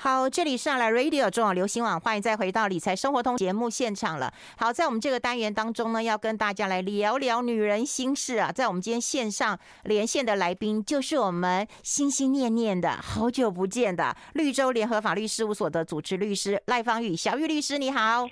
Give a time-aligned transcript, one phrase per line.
[0.00, 4.32] 好，这里上来 Radio 中广流行网，欢迎再回到理财生活通节目现场了。
[4.56, 8.52] 好，在我们这个单元当中呢，要跟大家来聊聊女人心事啊。
[8.52, 18.24] 在我们今天线上连线的来宾，就是我们心心念念的好久不见的绿洲联合法律事务所的主持律师赖芳玉，小玉律师，你好。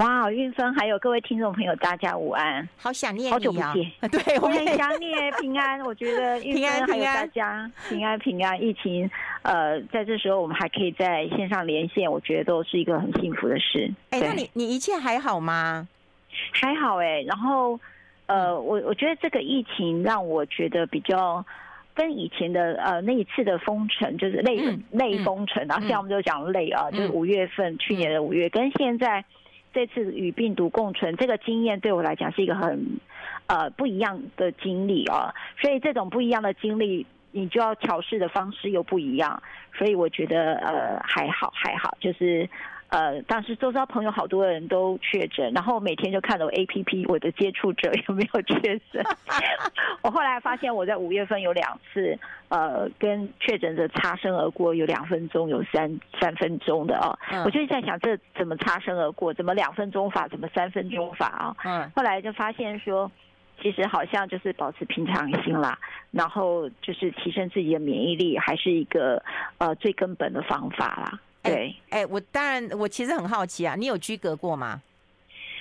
[0.00, 3.30] 哇，运芬，还有各位听众朋友，大家午安，好想念！
[3.30, 5.78] 好久不见， 对，我也想念 平安。
[5.82, 8.58] 我觉得韵芬还有大家平安平安。
[8.62, 9.10] 疫情，
[9.42, 13.92] 呃，在这时候我们还可以在线上连线，我觉得都是一个很幸福的事。
[14.08, 15.86] 哎，那你你一切还好吗？
[16.54, 17.22] 还好哎、欸。
[17.24, 17.78] 然后，
[18.24, 21.44] 呃，我我觉得这个疫情让我觉得比较
[21.92, 29.22] 跟以前的呃那一次的封城，就是类、嗯、类封城然后，现在我们就讲类啊，就是五月份、嗯、去年的五月，跟现在。
[29.72, 32.98] 这次与病毒共存，这个经验对我来讲是一个很
[33.46, 39.42] 呃不一样的经历哦，所以这种不一样的经历，你就要调试的方式又不一样，
[39.74, 42.48] 所以我觉得呃还好还好，就是。
[42.90, 48.60] 呃，当时周遭朋友好多人都确诊，然后每天就看我 APP 我的接触者有没有确
[48.92, 49.04] 诊。
[50.02, 57.16] 我后来发现我在五月份有两次，呃，跟确诊者擦身而过，有两分钟，有三三分钟的哦。
[57.30, 59.32] 嗯、我就在想，这怎么擦身而过？
[59.32, 60.26] 怎么两分钟法？
[60.26, 61.56] 怎么三分钟法啊？
[61.64, 61.90] 嗯。
[61.94, 63.08] 后来就发现说，
[63.62, 65.78] 其实好像就是保持平常心啦，
[66.10, 69.22] 然后就是提升自己的免疫力，还是一个
[69.58, 71.20] 呃最根本的方法啦。
[71.42, 74.80] 对，哎，我当然，我其实很好奇啊，你有居隔过吗？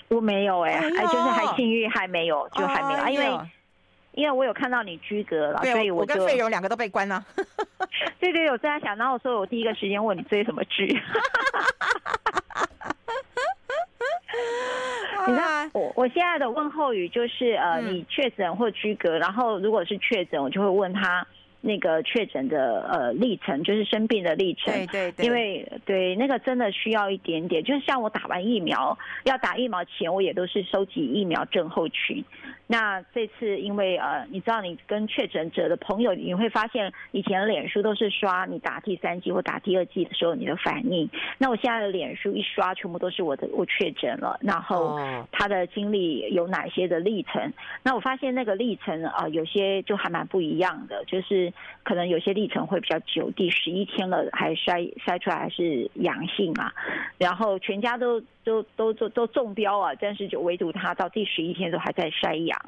[0.09, 3.39] 我没有哎、欸，哎，就是还幸运还没有，就还没有，因为
[4.13, 7.23] 因为我有看到你居隔了，所以我，我跟费勇两个都被关了。
[8.19, 10.87] 对对，我在想，然后我说我第一个时间问你追什么剧？
[15.27, 21.25] 你看，我我现在的问候语就是呃，你确诊或居隔，然后如果是确诊，我就会问他。
[21.61, 24.73] 那个确诊的呃历程，就是生病的历程。
[24.73, 25.25] 对对对。
[25.25, 32.23] 因为对那个真的需要一点点，就是像我打完疫苗，要打疫苗前，我也都是收集疫苗症候群。
[32.71, 41.09] 那这次因为呃，你知道你跟确诊者的朋友，你会发现以前脸书都是刷你打第三剂或打第二剂的时候你的反应。
[41.39, 44.99] 那我现在的脸书一刷，全部都是我的我确诊了，然后
[45.31, 47.51] 他的经历有哪些的历程？
[47.81, 51.48] 那我发现那个历程啊，有些就还蛮不一样的，就是。
[51.83, 56.73] 可能有些历程会比较久，第十一天了还筛筛出来还是阳性啊，
[57.17, 62.59] 然后全家都都都都都中标啊，但是就唯独他到第十一天都还在筛阳，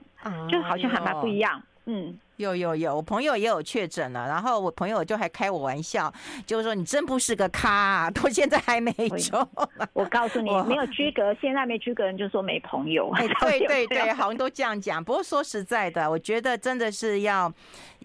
[0.50, 1.62] 就好像还蛮不一样。
[1.86, 6.14] 嗯，有有有，我朋友也有确诊了，然后我朋友就还开我玩笑，
[6.46, 9.47] 就是说你真不是个咖啊，到现在还没 中。
[9.94, 13.09] 我告诉你， 没有居格，现在没居格人就说没朋友。
[13.18, 15.03] 哎，对对对，好像都这样讲。
[15.03, 17.52] 不过说实在的，我觉得真的是要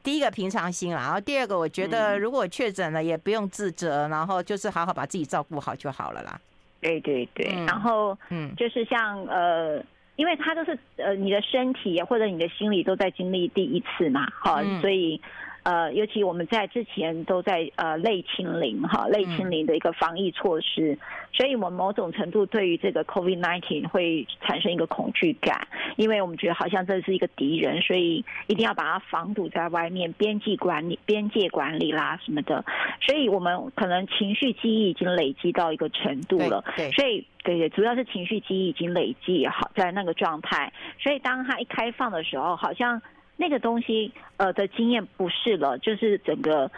[0.03, 6.41] 第一个平常心啦，然后第二个，我觉得如果确诊了也不用自责，然后就是好好把自己照顾好就好了啦。
[6.81, 9.83] 对对对，然后嗯，就是像呃。
[10.17, 15.21] 因为他都是呃，你的身体或者你的心理都在经历第一次嘛，哈，所以。
[15.67, 20.99] 呃，尤其我们在之前都在呃类清零哈，类清零的一个防疫措施，嗯、
[21.33, 25.67] 所以我们某种程度对于这个 COVID nineteen 会产生一个恐惧感，
[25.97, 32.65] 因为我们觉得好像这是一个敌人，所以一定要把它防堵在外面，边际管理、边界管理啦什么的，
[33.01, 43.03] 所以我们可能情绪记忆已经累积到一个程度了，对，对所以对对，主要是情绪记忆已经累积好在那个状态，所以当它一开放的时候，好像。
[43.37, 46.71] 那个东西，呃的经验不是了，就是整个，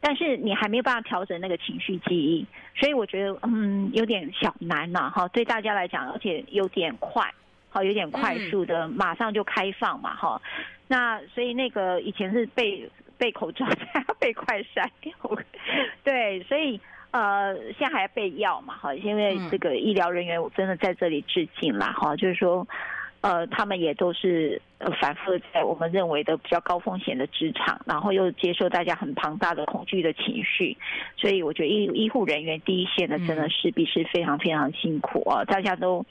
[0.00, 7.30] 但是你还没有办法调整那个情绪记忆，所以我觉得，嗯，有点小难呐，哈，对大家来讲，而且有点快，
[7.68, 10.40] 好，有点快速的，马上就开放嘛，哈，
[10.88, 12.88] 那所以那个以前是被
[13.18, 14.88] 被口罩， 现在被快筛，
[16.02, 22.66] 对，所以呃，现在还要备药嘛，哈，因为这个医疗人员我真的在这里致敬啦，哈，就是说。
[23.26, 30.76] 呃，他们也都是呃反复在我们认为的比较高风险的职场，然后又接受大家很庞大的恐惧的情绪，
[31.16, 36.06] 所以我觉得医医护人员第一线的真的势必是非常非常辛苦啊，大家都。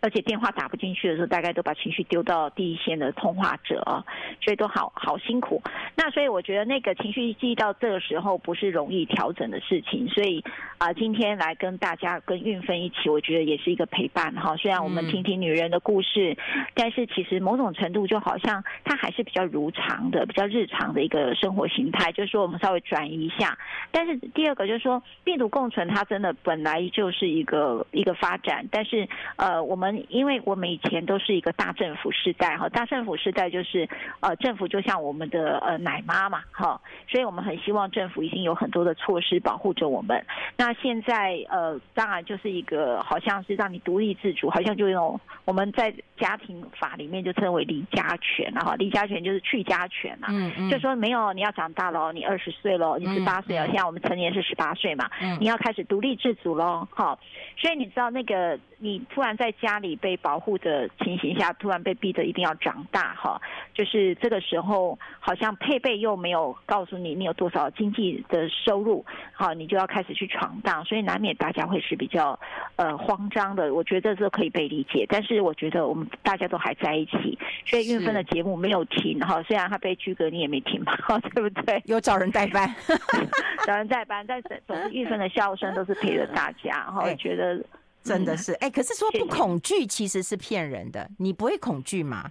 [0.00, 4.04] 而且电话打不进去的时候，大概都把情绪丢到第一线的通话者啊，
[4.40, 5.62] 所以都好好辛苦。
[5.94, 10.08] 那所以我觉得那个情绪记忆到这个时候不是容易调整的事情。
[10.08, 10.42] 所以
[10.78, 14.56] 啊，今天来跟大家跟运芬一起，我觉得也是一个陪伴哈。
[14.56, 16.34] 虽然我们听听女人的故事，
[16.74, 22.10] 但是其实某种程度就好像它还是比较如常的、比较日常的一个生活形态。
[22.12, 23.58] 就是说我们稍微转移一下。
[23.90, 28.66] 但是第二个就是说病毒共存，它真的本来就是一个一个发展。
[28.70, 29.06] 但是
[29.36, 29.89] 呃，我们。
[29.92, 33.88] 们因为我们以前都是一个大政府时代哈，大政府时代就是
[34.20, 40.24] 呃政府就像我们的呃奶妈嘛哈，所以我们很希望政府已经有很多的措施保护着我们。
[40.56, 57.18] 那现在呃当然就是一个好像是让你独立自主，好像就那种我们在家庭法里面就称为离家权了哈，离家权就是去家权啊，嗯嗯，就说没有你要长大了，你二十岁了，你十八岁了，现在我们成年是十八岁嘛，嗯，你要开始独立自主喽，哈，
[57.56, 63.40] 所以你知道那个你突然在家里被保护的情形下，突然被逼着一定要长大哈，
[63.74, 72.38] 就是这个时候好像配备又没有告诉你你有多少经济的收入，好，你就要开始去闯荡，所以难免大家会是比较
[72.76, 73.74] 呃慌张的。
[73.74, 80.92] 我觉得这可以被理解，但是我觉得我们大家都还在一起，所以韵芬的节目没有停哈，虽然他被拘格，你也没停嘛，
[81.34, 81.82] 对不对？
[81.86, 82.68] 有找人代班，
[83.66, 87.62] 找人代班，但是总是韵芬的笑声都是陪着大家哈， 我觉得。
[88.02, 91.08] 真的是哎、欸，可是说不恐惧其实是骗人的。
[91.18, 92.30] 你不会恐惧吗？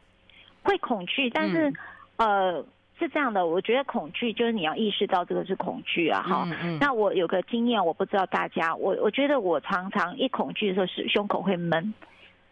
[0.63, 1.69] 会恐惧，但是、
[2.18, 2.66] 嗯、呃
[2.98, 6.77] 是这样的，我觉得恐惧就是你要意识到这个是恐惧啊哈、嗯嗯。
[6.80, 11.94] 那我有个经验，我不知道大家，我我觉得我常常一恐惧的时候是胸口会闷，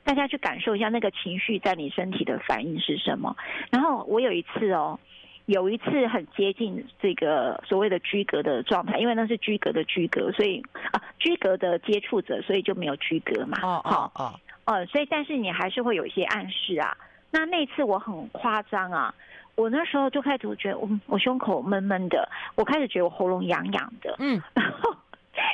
[0.04, 3.36] 大家去感受一下那个情绪在你身体的反应是什么。
[3.72, 5.00] 然后我有一次哦。
[5.48, 10.62] 有一次很接近这个所谓的居隔的状态，因为那是居隔的居隔，所以
[10.92, 13.58] 啊居隔的接触者，所以就没有居隔嘛。
[13.64, 14.34] 哦哦哦，
[14.66, 16.96] 呃，所以但是你还是会有一些暗示啊。
[17.32, 19.16] 那那次我很夸张啊，
[19.56, 24.16] 我那时候就开始觉得我我胸口闷闷的，我开始觉得我喉咙痒痒的。
[24.20, 24.94] 嗯，然 后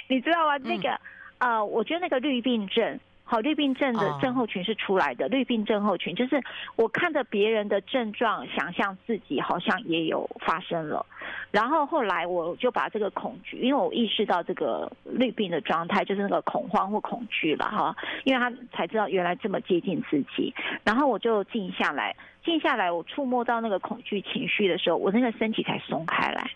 [0.07, 0.57] 你知道吗？
[0.57, 0.99] 那个
[1.37, 2.99] 呃，我觉得那个绿病症。
[3.33, 5.27] 好，绿病症的症候群是出来的。
[5.27, 6.39] 绿病症候群就是
[6.75, 11.03] 我看着别人的症状，想象自己好像也有发生了。
[11.49, 17.95] 然后后来我就把这个恐惧，因为我意识到这个绿病的状态就是那个恐慌或恐惧了哈。
[18.23, 20.53] 因为他才知道原来这么接近自己，
[20.83, 22.15] 然后我就静下来，
[22.45, 26.51] 静下来，我触摸到那个恐惧情绪的时候，我那个身体才松开来。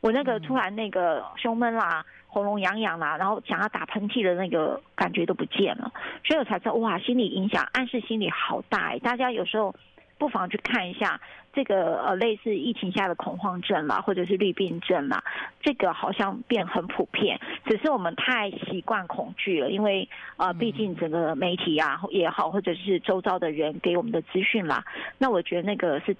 [0.00, 2.02] 我那个突然那个胸闷啦。
[2.32, 5.92] 喉咙痒痒啦，然后想要打喷嚏的那个感觉都不见了，
[6.24, 8.98] 所以我才知道哇，心理影响暗示心理好大哎！
[9.00, 9.74] 大家有时候
[10.16, 11.20] 不妨去看一下
[11.52, 15.22] 这个呃类似疫情下的恐慌症啦，或者是绿病症啦，
[15.60, 20.08] 这个好像变很普遍，只是我们太习惯恐惧了，因为
[20.38, 24.82] 呃毕竟整个媒体啊也好，或者是周遭的人给我们的资讯啦，
[25.18, 26.16] 那我觉得那个是。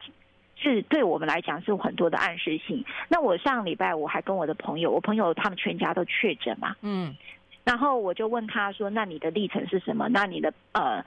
[0.62, 2.84] 是对我们来讲是有很多的暗示性。
[3.08, 7.14] 那我上礼拜我还跟我的朋友，我朋友他们全家都确诊嘛，嗯，
[7.64, 10.08] 然后我就问他说：“那你的历程是什么？
[10.08, 11.04] 那你的呃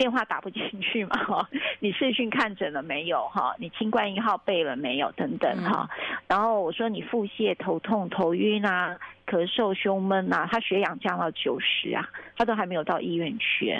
[0.00, 1.10] 电话打不进去嘛？
[1.28, 1.46] 哈，
[1.78, 3.28] 你视讯看诊了没有？
[3.28, 5.12] 哈，你清冠一号背了没有？
[5.12, 5.86] 等等哈。
[6.26, 8.96] 然后我说你腹泻、头痛、头晕啊。”
[9.30, 12.04] 咳嗽、胸闷呐、啊，他血氧降到九十啊，
[12.36, 13.78] 他都还没有到医院去，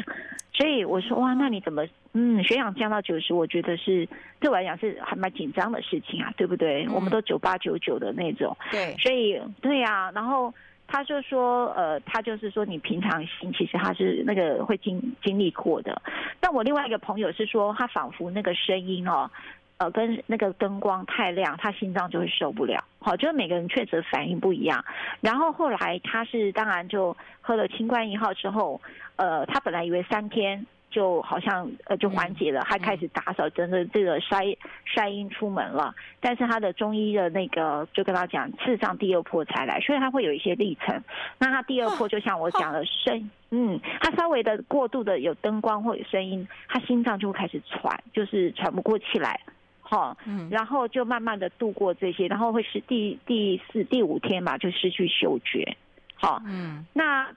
[0.52, 4.08] 所以我说哇，那你怎么嗯，血氧降到九十，我觉得是
[4.38, 6.84] 对我来讲是还蛮紧张的事情啊，对不对？
[6.84, 10.55] 嗯、我们都九八九九的那种，对，所以对呀、啊，然后
[10.90, 16.02] 他就说呃，他就是说你平常心其实他是那个会经经历过的，
[16.40, 19.31] 但我另外一个朋友是说他仿佛那个声音哦。
[19.78, 22.84] 呃，跟那个灯光太亮，他心脏就会受不了。
[22.98, 24.84] 好，就是每个人确实反应不一样。
[25.22, 28.78] 然后后来他是当然就喝了清冠一号之后，
[29.16, 34.56] 呃，他本来以为三天就好像呃就缓解了，他开始打扫，真的这个筛
[34.87, 35.94] 筛阴出门了。
[36.20, 41.02] 但是他的中医的那个就跟他讲，事实上第二波才来，所以他会有一些历程。
[41.38, 49.40] 那他第二波就像我讲的声，嗯，他稍微的过度的有灯光或有声音，他心脏就会开始喘，就是喘不过气来。
[49.80, 55.76] 好，嗯，然后就慢慢的度过这些，然后会是第第四、第五天吧，就失去嗅觉。
[56.14, 57.28] 好，嗯，那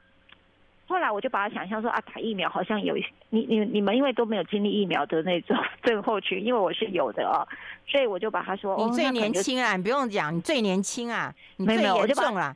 [0.93, 2.95] 后来我就把它想象说啊，打疫苗好像有
[3.29, 7.47] 你你你们因为都没有经历疫苗的那种症候群，因为我是有的哦，
[7.87, 12.55] 所以我就把它说， 你最年轻啊，你不用讲，你最年轻啊，你最严重了。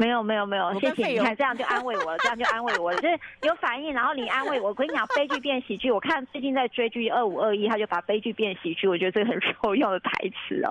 [0.00, 4.68] 没有没有没有，谢谢你看这样就安慰我了，这样就安慰我了， 就是有反应，然后你安慰我。
[4.68, 5.90] 我跟你讲，悲剧变喜剧。
[5.90, 10.70] 我看最近在追剧二五二一，他就把悲剧变喜剧，我觉得这个很受用的台词哦。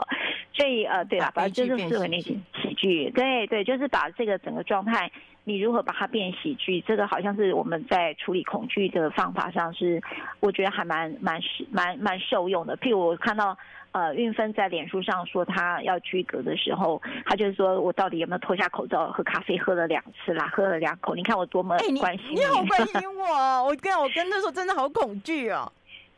[0.53, 3.09] 所以呃，对了，反正就是适合那些喜剧。
[3.09, 5.11] 对对，就是把这个整个状态，
[5.47, 10.01] 你如何把它变喜剧，这个好像是我们在处理恐惧的方法上是，
[10.41, 11.39] 我觉得还蛮蛮
[11.71, 12.75] 蛮蛮受用的。
[12.77, 13.57] 譬如我看到。
[13.93, 19.57] 呃，韵芬在脸书上说她要居隔的时候，她就是说我到底有没有脱下口罩喝咖啡？
[19.57, 21.15] 喝了两次啦，喝了两口。
[21.15, 23.63] 你看我多么关心你，你，你好关心 我。
[23.63, 25.71] 我跟我跟那时候真的好恐惧哦。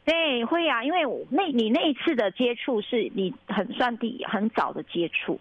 [0.04, 5.40] 对，会啊，因为那你那一次的接触是你很算第很早的接触。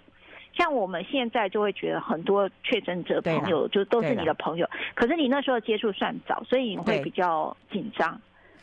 [0.59, 8.21] 像我们现在就会觉得很多确诊者朋友就都是你的朋友，可是你那时候接触算早，所以你会比较紧张。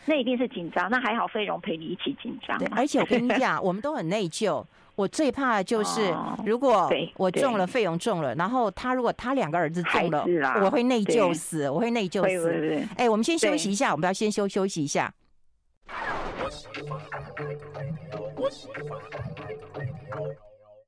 [0.07, 2.59] 那一定是紧张，那还好，费荣陪你一起紧张。
[2.59, 4.63] 对，而且我跟你讲，我们都很内疚。
[4.95, 6.13] 我最怕的就是，
[6.45, 10.25] 如果我中了，费荣中了，然后他如果他两个儿子中了，
[10.63, 12.87] 我会内疚死，我会内疚死。
[12.97, 15.11] 哎，我们先休息一下，我们要先休休息一下。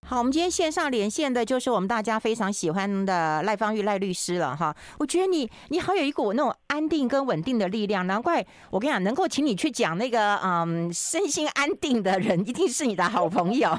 [0.09, 4.73] 好，我们今天线上连线的就是我们大家非常喜欢的赖芳玉赖律师了哈。
[4.97, 13.77] 我觉得你你好有一股那种安定跟稳定的力量，难怪我跟你讲，能够请你去讲那个嗯身心安定的人，一定是你的好朋友。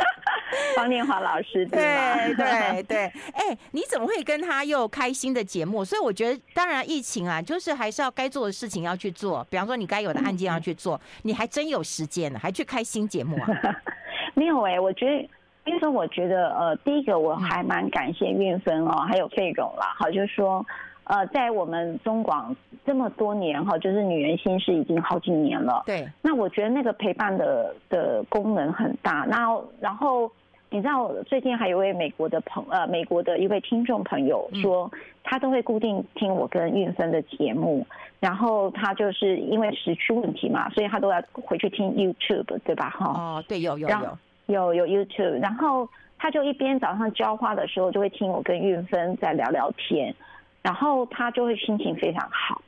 [0.76, 2.98] 方念华老师，对对对，
[3.32, 5.82] 哎、欸，你怎么会跟他又开新的节目？
[5.82, 13.48] 所以我觉得，当然疫情啊，就是还是要该做的事情要去做，比方说你该有的案件要去做，你还真有时间呢，还去开新节目啊？
[14.36, 15.26] 没有哎、欸，我觉得。
[15.66, 20.64] 因为我觉得，呃，第一个我还蛮感谢韵芬哦，还有费荣啦，好，就是说，
[21.04, 22.54] 呃，在我们中广
[22.84, 25.82] 这么多年哈，就是女人心事已经好几年了。
[25.84, 26.08] 对。
[26.22, 29.26] 那我觉得那个陪伴的的功能很大。
[29.28, 29.48] 那
[29.80, 30.30] 然后
[30.70, 34.90] 你知道，最近还有一位美国的朋呃，美国的一位听众朋友说，
[35.24, 37.86] 他都会固定听我跟韵芬的节目，
[38.20, 42.90] 然后他就是因为时区问题嘛，所以他都要回去听 YouTube，对吧？
[42.90, 43.06] 哈。
[43.06, 44.18] 哦，对，有有有。
[44.46, 45.88] 有有 YouTube，然后
[46.18, 50.14] 他就一边早上浇花的时候就会听我跟韵芬在聊聊天，
[50.62, 52.62] 然后他就会心情非常好，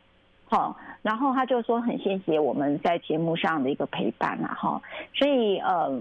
[0.49, 4.82] 好，然后他就说很谢谢我们在节目上的一个陪伴啊，哈，
[5.14, 6.00] 所以呃，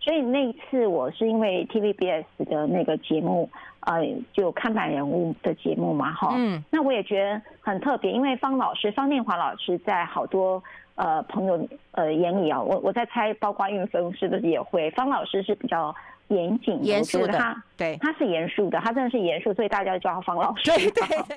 [0.00, 3.48] 所以那一次我是因为 TVBS 的那个节目，
[3.80, 10.62] 呃，就看板人物的节目嘛，哈，嗯，那我也觉得很特别，因为方老师方念华老师在好多。
[10.94, 14.90] 呃，朋友，呃，眼里啊，我我在猜，包括韵芬是不是也会？
[14.90, 15.94] 方老师是比较
[16.28, 20.70] 严谨、严肃的，他对，他是严肃的，他真的是严肃，所以大家就叫他方老师。
[20.70, 21.36] 对对对，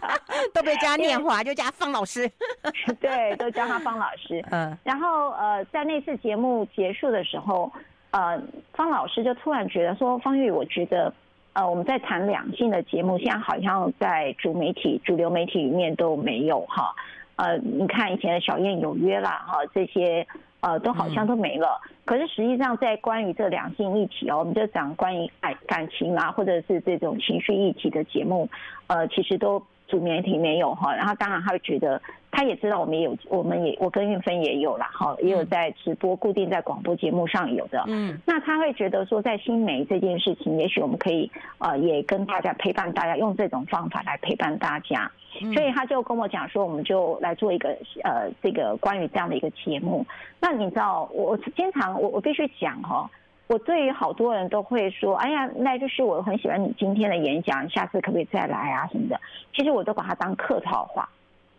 [0.54, 2.30] 都被加念华，就加方老师。
[3.00, 4.42] 对，都叫他方老师。
[4.50, 7.70] 嗯，然后呃，在那次节目结束的时候，
[8.10, 8.40] 呃，
[8.72, 11.12] 方老师就突然觉得说，方玉，我觉得
[11.52, 16.94] 呃，我们在谈两性的节目，现在好像在主媒体、主流媒体里面都没有哈。
[17.36, 20.26] 呃，你看以前的小燕有约啦，哈，这些
[20.60, 21.80] 呃都好像都没了。
[22.04, 28.48] 可是实际上，在关于这两性议题哦，我们就讲关于爱感情啊，或者是这种情绪议题的节目，
[28.86, 30.94] 呃，其实都主媒体没有哈。
[30.94, 32.00] 然后当然他会觉得，
[32.30, 37.84] 他也知道我们也有，我们也我跟韵芬也有啦，哈，也有在直播，固定在广播节目上有的。
[37.86, 38.18] 嗯。
[38.26, 45.10] 那他会觉得说，在新媒这件事情，也许我们可以呃，也跟大家陪伴大家，用这种方法来陪伴大家。
[45.52, 50.06] 所以他就跟我讲说，我们就来做一个呃，这个关于这样的一个节目。
[50.40, 53.10] 那你知道，我经常我我必须讲哈，
[53.46, 59.20] 我对于好多人都会说，哎呀，那就是我很喜欢你今天的演讲，下次可不可以再来啊什么的？
[59.54, 61.08] 其实我都把它当客套话，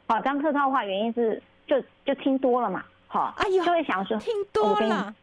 [0.07, 5.13] 啊，当客套话原因是就就听多了嘛，哈，哎呦，就会想说听多了。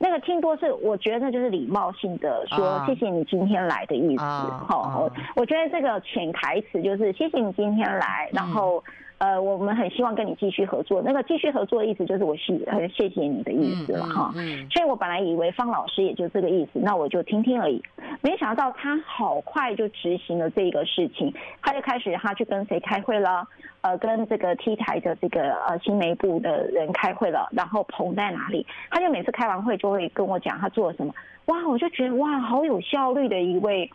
[0.00, 4.22] 那个听多是，我觉得那就是礼貌性的说谢谢你今天来的意思。
[4.22, 8.82] 好，我我觉得这个潜台词就是谢谢你今天来，然后。
[9.18, 11.02] 呃，我们很希望跟你继续合作。
[11.02, 14.32] 那个继续合作的意思就是我是很谢谢你的意思了哈。
[14.36, 17.82] 嗯，所以我本来以为方老师也就这个意思，那我就听听而已。
[18.20, 23.44] 没想到他好快就执行了这个事情，他就开始他去跟谁开会了？
[23.80, 27.48] 呃，跟这个 T 台的这个呃新媒部的人开会了。
[27.50, 28.64] 然后棚在哪里？
[28.88, 31.12] 他就每次开完会就会跟我讲他做了什么。
[31.46, 33.90] 哇，我就觉得哇，好有效率的一位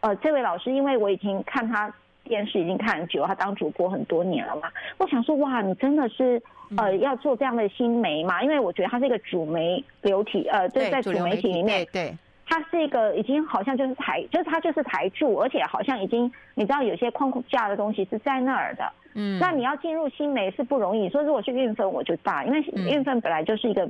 [0.00, 1.94] 呃这位老师，因为我已经看他。
[2.24, 4.68] 电视已经看很久，他当主播很多年了嘛。
[4.98, 6.42] 我想说，哇，你真的是
[6.76, 8.42] 呃要做这样的新媒嘛？
[8.42, 12.16] 因为我觉得他是一个主媒流体，呃，就是在主媒体里面，对，
[12.46, 18.92] 他是一个已经好像就是台，就是他就是台柱，而且好像已经你知道有些框架的东西是在那儿的。
[19.14, 21.08] 嗯，那你要进入新媒是不容易。
[21.08, 23.88] 说如果是运分，我就大，因为运分本来就是一个。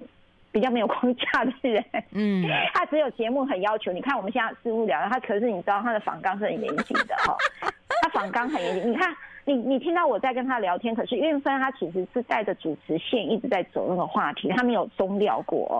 [0.53, 3.91] 比较没有框架的人，嗯， 他只有节目很要求。
[3.91, 7.69] 你看我们现在私物聊，他可是你知道他的访纲是很严谨的哈，他
[8.14, 8.92] 访纲很严谨。
[8.92, 15.76] 你看你你听到我在跟他聊天，可是运芬他其实是带着主持线一直在走那个话题，他没有松掉过哦，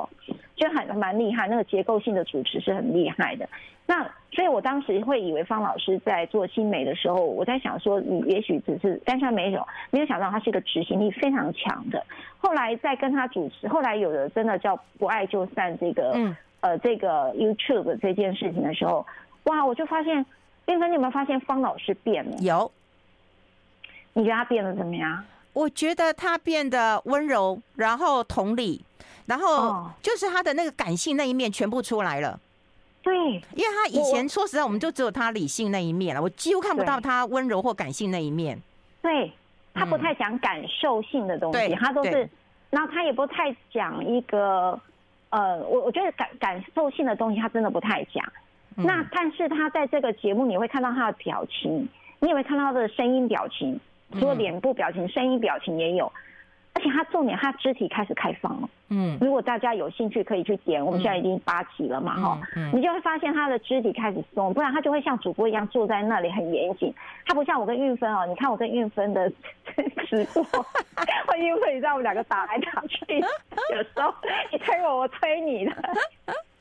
[0.57, 1.49] 就很蛮厉害。
[1.49, 3.49] 那个结构性的主持是很厉害的。
[3.87, 12.03] 那所以，我当时会以为方老师在做新媒的时候，我在想说，你也许只是，但是他没有，没有想到他是一个执行力非常强的。
[12.39, 19.07] 后来在跟他主持，后来有的真的叫不爱就散这个，嗯，呃，这个 YouTube 这件事情的时候，
[19.45, 20.25] 哇，我就发现，
[20.67, 22.37] 韵芬，你有没有发现方老师变了？
[22.39, 22.71] 有。
[24.15, 25.25] 你觉得他变得怎么样？
[25.53, 28.85] 我觉得他变得温柔，然后同理，
[29.27, 32.39] 然后就是他的那个感性那一面全部出来了。
[33.03, 33.15] 对，
[33.55, 38.59] 因为他以前说实在，我们就只有他理性那一面了，我几乎看不到他温柔或感性那一面。
[39.03, 39.31] 对，
[39.75, 42.29] 他不太讲感受性的东西，他都是，
[42.71, 44.81] 然后他也不太讲一个，
[45.31, 48.25] 呃，我我觉得感感受性的东西，他真的不太讲。
[48.77, 51.89] 那但是他在这个节目，你会看到他的表情，
[52.21, 53.79] 你也会看到他的声音表情，
[54.19, 56.13] 除了脸部表情，声音表情也有。
[56.77, 58.69] 而且他重点，他肢体开始开放了。
[58.89, 60.85] 嗯，如果大家有兴趣，可以去点。
[60.85, 62.41] 我们现在已经八集了嘛，哈，
[62.73, 66.93] 你就会发现他的肢体开始松，不然他就会像主播一样坐在那里很严谨。
[67.25, 69.31] 他不像我跟韵芬哦，你看我跟韵芬的
[70.09, 70.43] 直播，
[71.29, 74.13] 我韵芬你知道我们两个打来打去，有时候
[74.51, 75.73] 你推我，我推你的，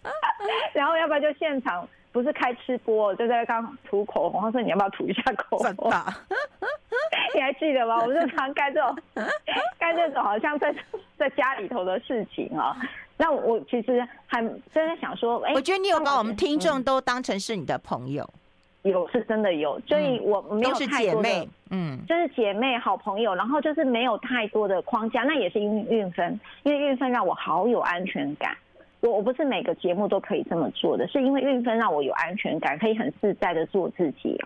[0.73, 5.91] 然后要不然就现场不是开吃播，就在刚涂口红，他说你要不要涂一下口红？
[7.35, 7.97] 你还记得吗？
[8.01, 8.95] 我们就常干这种，
[9.79, 10.73] 干这种好像在
[11.17, 12.77] 在家里头的事情啊。
[13.17, 14.41] 那我其实还
[14.73, 18.29] 真的想说，哎，我觉得你有把我们听众都当成是你的朋友，
[18.83, 25.23] 有是真的有，所以我没有太多的，嗯，就是姐妹好朋友，然后就是没有太多的框架。
[25.23, 28.55] 那也是因为韵芬，因为运分让我好有安全感。
[29.03, 34.39] 我我不是每个节目都可以这么做的，是因为运芬让我有安全感，可以很自在的做自己。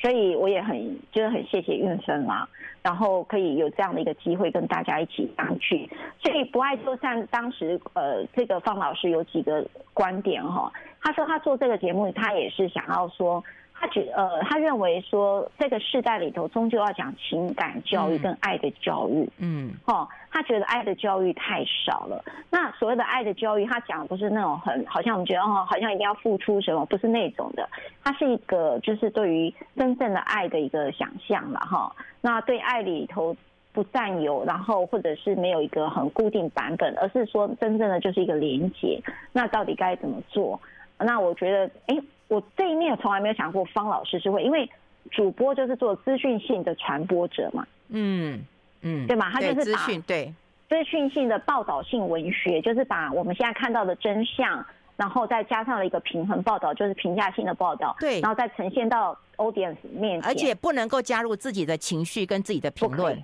[0.00, 2.46] 所以我也很就是很谢谢运芬嘛，
[2.82, 5.90] 然后可以有这样的一个机会跟大家一起上去。
[6.22, 10.72] 所以不爱说像，当时呃，这个方老师有几个观点哈，
[11.02, 13.42] 他说他做这个节目，他也是想要说。
[13.78, 22.24] 他觉呃，他认为说这个世代里头终究要讲情感教育跟爱的教育，嗯，哦，他觉得爱的教育太少了。
[22.50, 27.68] 那所谓的爱的教育，他讲的不是那种很好像我们觉得哦，好像一定要付出什么，不是那种的。
[28.02, 31.94] 它是一个就是对于真正的爱的一个想象了哈。
[32.22, 33.36] 那对爱里头
[33.74, 38.98] 不占有，然后或者是没有一个很固定版本，而是说真正的就是一个连接。
[39.32, 40.58] 那到底该怎么做？
[40.98, 41.96] 那我觉得，哎。
[42.28, 44.68] 我这一面从来没有想过方老师是会，因为
[45.10, 48.44] 主播就是做资讯性的传播者嘛，嗯
[48.82, 49.30] 嗯，对吗？
[49.32, 50.32] 他就是资讯对。
[50.68, 54.66] 资讯性的报道性文学，就是把我们现在看到的真相，
[54.96, 63.16] 然后再加上了一个平衡报道，就是评价性的报道，对，然后再呈现到 audience 面前，而且不能够加入自己的情绪跟自己的评论。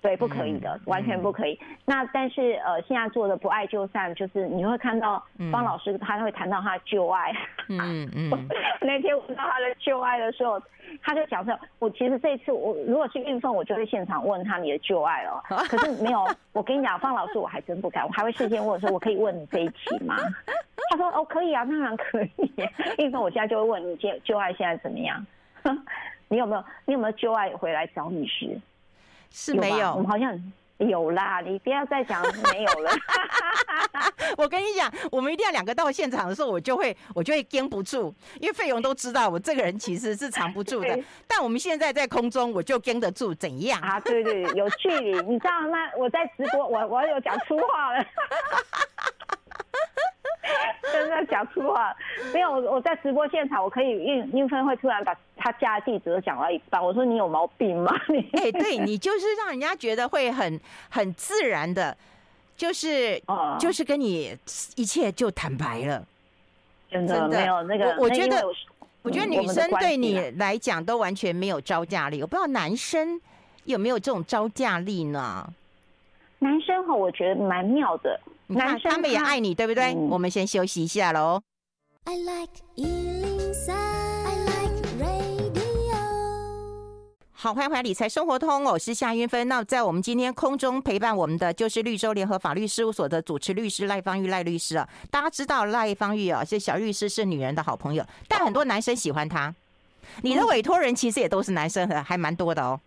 [0.00, 1.58] 对，不可以的，嗯、完全不可以。
[1.62, 7.32] 嗯、那但是呃，现在做的不爱就散，就是你会看到方老师他会谈到他的旧爱。
[7.68, 8.30] 嗯嗯。
[8.32, 8.48] 嗯
[8.80, 10.60] 那天我知道他的旧爱的时候，
[11.02, 15.42] 他就讲说：“我其实这一次我如果去运凤，我就会现场问他你的旧爱了。
[15.68, 20.16] 可是没有，我跟你讲，方老师我还真不敢，我还会事先问说：我可以问你这一期吗？
[20.90, 22.30] 他说：哦，可以啊，当然可以。
[22.96, 25.24] 运凤，我现在就会问你旧旧爱现在怎么样？
[26.28, 28.58] 你有没有你有没有旧爱回来找你时？”
[29.32, 31.40] 是没有，有，我们好像有啦。
[31.40, 32.90] 你不要再讲没有了。
[34.36, 40.98] 我跟你讲，我们一定要两个到现场的时候，我就会我就会跟不住，因为费用都知道我这个人其实是藏不住的。
[41.26, 44.00] 但我们现在在空中，我就跟得住，怎样啊？
[44.00, 45.20] 对对，有距离。
[45.22, 45.90] 你知道那？
[45.98, 48.06] 我在直播，我我有讲粗话了。
[50.92, 51.94] 真的讲粗话，
[52.32, 57.92] 没有我我在直播现场，我可以韵韵芬会突然把他家的地址都讲到一半，我说你有毛病吗？
[58.08, 60.60] 你 哎、欸，对你就是让人家觉得会很
[60.90, 61.96] 很自然的，
[62.56, 64.36] 就是、嗯、就是跟你
[64.76, 66.04] 一切就坦白了，
[66.90, 67.90] 真的，没有那个。
[67.98, 68.42] 我我觉得，
[69.02, 73.20] 我觉得女生对你来讲都完全没有招架力，我不知道男生
[73.64, 75.46] 有没有这种招架力呢？
[76.38, 78.18] 男生哈，我觉得蛮妙的。
[78.50, 79.94] 你看，他们也爱你，对不对？
[79.94, 81.40] 嗯、我们先休息一下喽。
[82.02, 85.94] I like 103, I like radio。
[87.30, 89.46] 好，欢迎回来《理财生活通》，我是夏云芬。
[89.46, 94.88] 那在我们今天空中陪伴我们的就是绿洲联合法律事务所的主持律师赖芳玉赖律师啊。
[95.12, 99.54] 大家知道赖芳玉啊，这小律师是女人的好朋友，但很多男生喜欢她。
[100.22, 102.80] 你的委托人其实也都是男生，还蛮多的哦。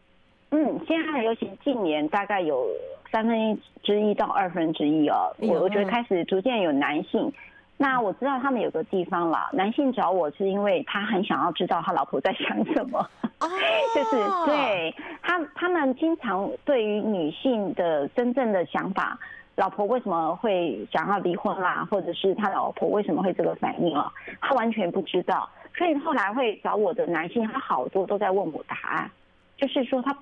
[0.53, 2.65] 嗯，现在尤其近年大概有。
[3.11, 7.31] 三分之一到二分之一哦，我我觉得开始逐渐有男性。
[7.77, 13.07] 那我知道他们有个地方啦，男性找我是因为他很想要知道他老婆在想什么，
[13.93, 19.15] 就是对他他们经常对于女性的真正的想法，
[19.57, 24.11] 老婆为什么会想要离婚啦，或者是他老婆为什么会这个反应啊，
[24.41, 25.47] 他完全不知道。
[25.77, 29.11] 所以后来会找我的男性，他好多都在问我答案，
[29.55, 30.17] 就是说他。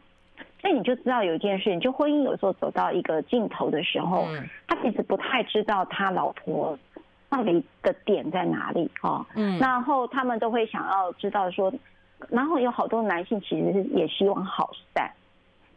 [0.62, 4.28] 所以你就知道有一件事，就婚姻有时候走到一个尽头的时候，
[4.68, 6.78] 他其实不太知道他老婆
[7.30, 9.26] 到底的点在哪里啊。
[9.36, 11.74] 嗯，然后他们都会想要知道说，
[12.30, 15.12] 然后有好多男性其实是也希望好散，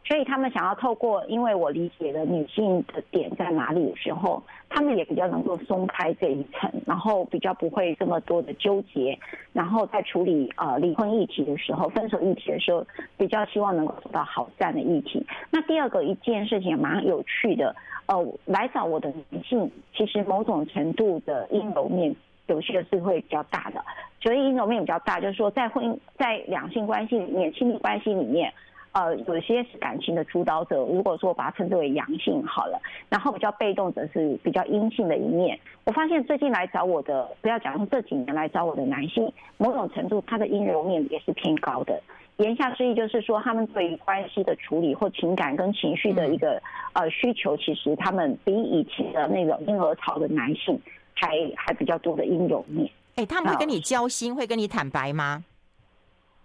[0.06, 9.18] 所以他们想要透过，因为我理解了女性的点在哪里的时候，他们也比较能够松开这一层，然后比较不会这么多的纠结，
[9.54, 12.86] 然后在处理呃离婚议题的时候、分手议题的时候，
[13.16, 15.26] 比较希望能够走到好散的议题。
[15.50, 22.14] 那第二个一件事情也蛮有趣的，呃，来找我的女性，其实某种程度的阴柔面
[22.46, 23.82] 有些是会比较大的，
[24.20, 28.52] 所以阴柔面比较大，就是说在婚姻、在两性关系里面、亲密关系里面。
[28.94, 35.58] 呃，有些是感情的主导者，如果说把它称之为阳性好了，然后比较被动者是比较阴性的一面。
[35.82, 42.00] 我发现最近来找我的，不要讲说这几年来找我的男性，某种程度他的阴柔面也是偏高的。
[42.36, 50.80] 言下之意就是说，他们对于关系的处理或情感跟情绪的一个呃需求，其实他们比以前的那个婴儿潮的男性
[51.14, 52.88] 还还比较多的阴柔面。
[53.16, 55.44] 哎，他们会跟你交心，会跟你坦白吗？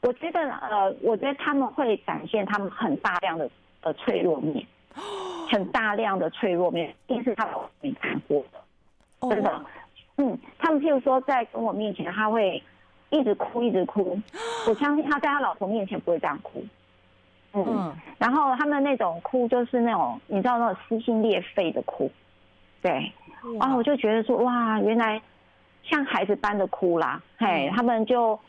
[0.01, 3.49] 我觉得呃，我觉得他们会展现他们很大量的
[3.81, 4.65] 呃脆弱面，
[5.51, 9.65] 很大量的脆弱面，一定是他们没看过的，真的。
[10.15, 12.63] 嗯，他们譬如说在跟我面前，他会
[13.09, 14.17] 一直哭一直哭，
[14.69, 16.63] 我相信他在他老婆面前不会这样哭。
[17.51, 22.09] 嗯，然后他们那种哭就是那种你知道那种撕心裂肺的哭，
[22.81, 23.11] 对。
[23.59, 25.21] 然后我就觉得说哇，原来
[25.83, 28.39] 像孩子般的哭啦，嘿，他们就。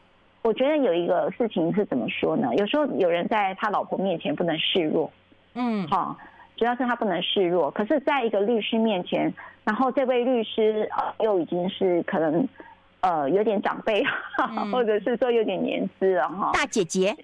[0.43, 2.55] 我觉得有一个事情是怎么说呢？
[2.57, 5.11] 有时候有人在他老婆面前不能示弱，
[5.55, 6.17] 嗯，好，
[6.57, 7.71] 主要是他不能示弱。
[7.71, 9.33] 可是，在一个律师面前，
[9.65, 12.49] 然后这位律师呃又已经是可能
[13.01, 14.03] 呃有点长辈，
[14.39, 16.53] 嗯、或者是说有点年资了哈。
[16.55, 17.15] 大姐姐，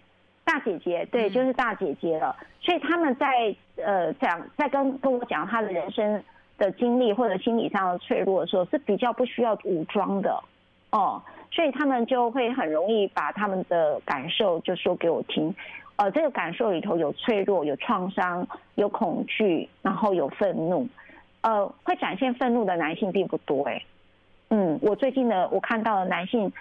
[0.44, 2.37] 大姐姐，对，就是大姐姐了。
[2.38, 6.22] 嗯、所以他们在呃讲在跟跟我讲他的人生
[6.59, 10.38] 的经历或者心理上的脆弱的时候，是比较不需要武装的
[10.90, 11.22] 哦。
[11.50, 15.54] 所以他们就会很容易把他们的感受就说给我听，
[15.96, 20.87] 呃，这个感受里头有脆弱、有创伤、有恐惧，然后有愤怒，
[21.40, 23.82] 呃，会展现愤怒的男性并不多，哎，
[24.50, 26.52] 嗯，我最近的我看到的男性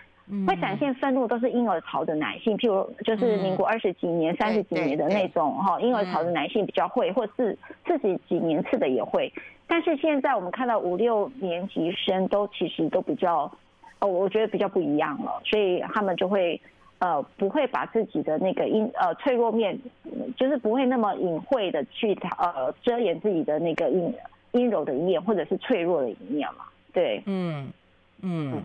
[0.47, 9.33] 会展现愤怒都是婴儿潮的男性，譬如就是民国二十几年、三十几年的那种哈，婴儿潮的男性比较会，或是自己几年次的也会，
[9.67, 13.51] 但是现在我们看到五六年级生都其实都比较。
[13.99, 16.59] 哦，我觉得比较不一样了，所以他们就会
[16.99, 19.79] 呃不会把自己的那个阴呃脆弱面，
[20.37, 24.13] 就是不会那么隐晦的去呃遮掩自己的那个阴
[24.51, 26.65] 阴柔的一面，或者是脆弱的一面嘛。
[26.93, 27.71] 对，嗯
[28.21, 28.63] 嗯。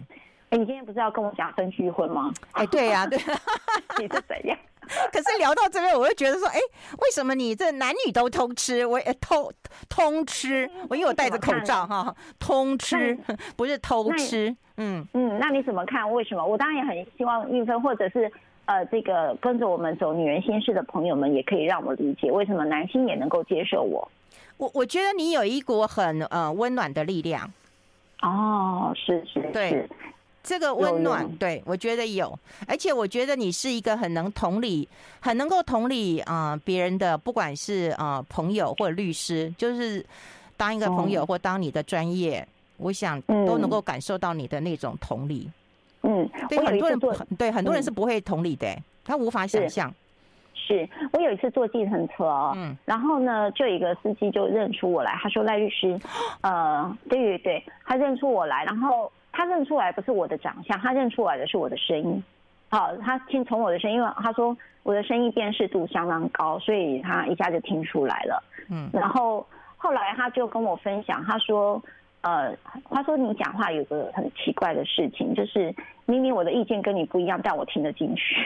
[0.50, 2.32] 哎，你今天不是要跟我讲分居婚吗？
[2.52, 3.18] 哎，对呀，对，
[3.98, 4.58] 你是怎样？
[5.12, 6.58] 可是聊到这边，我会觉得说，哎，
[6.98, 8.84] 为什么你这男女都通吃？
[8.84, 9.50] 我也偷
[9.88, 13.16] 通吃，我因为我戴着口罩哈，通吃
[13.56, 14.54] 不是偷吃。
[14.78, 16.10] 嗯嗯，那你怎么看？
[16.12, 16.44] 为什么？
[16.44, 18.28] 我当然也很希望韵芬或者是
[18.64, 24.10] 呃这个跟着我们走女人心事的朋友们，也可以让我理解为什么男性也能够接受我。
[24.56, 27.48] 我我觉得你有一股很呃温暖的力量。
[28.22, 29.50] 哦，是是是。
[29.52, 29.88] 对
[30.42, 34.88] 这个温暖，对，我觉得有，而且我觉得你是一个很能同理、
[35.20, 40.04] 很能够同理啊别人的，不管是啊朋友或者律师，就是
[40.56, 42.46] 当一个朋友或当你的专业，
[42.78, 45.48] 我想都能够感受到你的那种同理。
[46.02, 48.66] 嗯，对很多人不，对很多人是不会同理的，
[49.04, 49.94] 他无法想象。
[50.54, 56.00] 是我有一次坐计程车哦，嗯，然后呢，就有一个司机就认出我来，他说赖律师，
[56.40, 59.12] 呃，对对对，他认出我来，然后。
[59.32, 62.22] 他认出来不是我的长相，他认出来的是我的声音。
[62.68, 68.42] 好，他听从我的声音，因为他说我的声音辨识度相当高，所以他一下就听出来了。
[68.68, 69.44] 嗯，然后
[69.76, 71.82] 后来他就跟我分享，他说，
[72.20, 72.54] 呃，
[72.88, 75.74] 他说你讲话有个很奇怪的事情，就是
[76.06, 78.36] 明明我的意见跟你不一样，但我听得进去。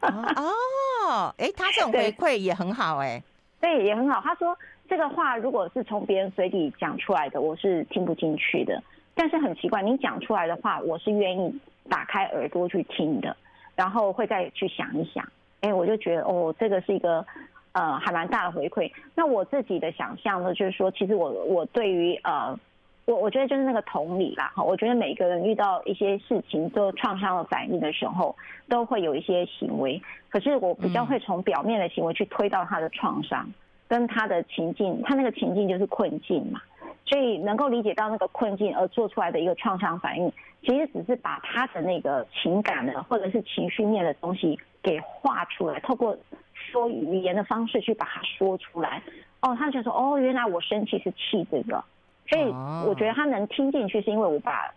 [0.00, 3.20] 哦，哎，他这种 回馈也很好，哎，
[3.60, 4.20] 对，也很好。
[4.20, 4.56] 他说
[4.88, 8.80] 这个话如果是从别人嘴里讲出来的，我是听不进去的。
[9.14, 11.54] 但是很奇怪，你讲出来的话，我是愿意
[11.88, 13.36] 打开耳朵去听的，
[13.76, 15.26] 然后会再去想一想。
[15.60, 17.24] 哎，我就觉得哦，这个是一个
[17.72, 18.90] 呃还蛮大的回馈。
[19.14, 22.58] 那我自己的想象呢，就是说，其实我我对于呃，
[23.04, 24.62] 我我觉得就是那个同理啦哈。
[24.62, 28.34] 我觉得每个人遇到一些事情做创伤的反应的时候，
[28.68, 30.00] 都会有一些行为。
[30.30, 33.48] 可是我比较会从表面的行为去推到他的创伤
[33.86, 36.60] 跟他的情境，他那个情境就是困境嘛。
[37.04, 46.16] 所以能够理解到那个困境而做出来的一个创伤反应，其实只是把他的那个情感的或者是情绪面的东西给画出来，透过
[46.54, 49.02] 说语言的方式去把它说出来。
[49.40, 51.82] 哦，他就说哦，原来我生气是气这个，
[52.28, 52.44] 所以
[52.86, 54.72] 我觉得他能听进去，是因为我把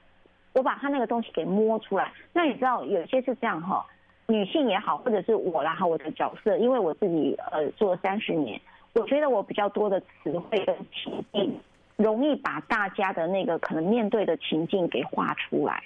[0.53, 2.11] 我把他那个东西给摸出来。
[2.33, 3.85] 那你知道有些是这样哈，
[4.27, 8.59] 女性也好，或者是我啦哈，我的角色，因为我自己呃做了三十年。
[8.93, 11.59] 我觉得我比较多的词汇跟情境，
[11.97, 15.83] 容易把大家的那个可能面对的情境给画出来。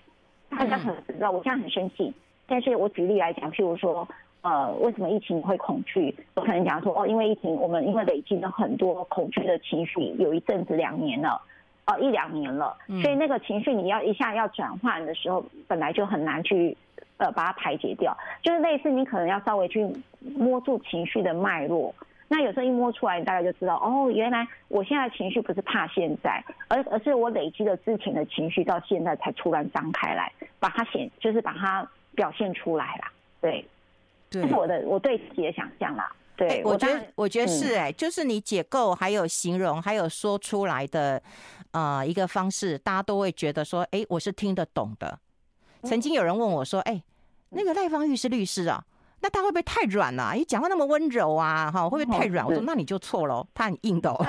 [0.49, 2.11] 大家可能知道，我现在很生气，
[2.47, 4.07] 但是我举例来讲，譬如说，
[4.41, 6.15] 呃，为什么疫情会恐惧？
[6.33, 11.39] 我可能讲说，哦，因为疫情，我们因为累积了很多恐惧的情绪，有一阵子两年了，
[11.85, 16.75] 哦、呃，一两年了，所以那个情绪你要一下要转换的时候，本来就很难去，
[17.17, 18.17] 呃，把它排解掉。
[18.41, 19.87] 就是类似你可能要稍微去
[20.35, 21.93] 摸住情绪的脉络，
[22.29, 33.11] 那有时候一摸出来，你大概就知道，哦，原来我现在情绪不是怕现在，而而是我累积了之前的情绪，到现在才突然张开来，把它显，就是把它表现出来啦，
[33.41, 33.65] 对。
[34.31, 41.19] 这是我的我对自己的想象啦，对，欸、我觉得我觉得是哎、欸，就是你解构还有形容还有说出来的
[41.71, 45.17] 呃一个方式，大家都会觉得说，哎、欸，我是听得懂的。
[45.81, 47.03] 曾经有人问我说，哎、欸，
[47.49, 48.85] 那个赖芳玉是律师啊，
[49.21, 50.33] 那他会不会太软了、啊？
[50.33, 52.45] 你讲话那么温柔啊，哈，会不会太软？
[52.45, 54.09] 我说那你就错喽，他很硬的。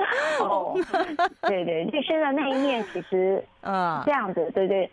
[0.40, 0.74] 哦，
[1.42, 4.90] 对对，律师的那一面其实 嗯这样子，对对。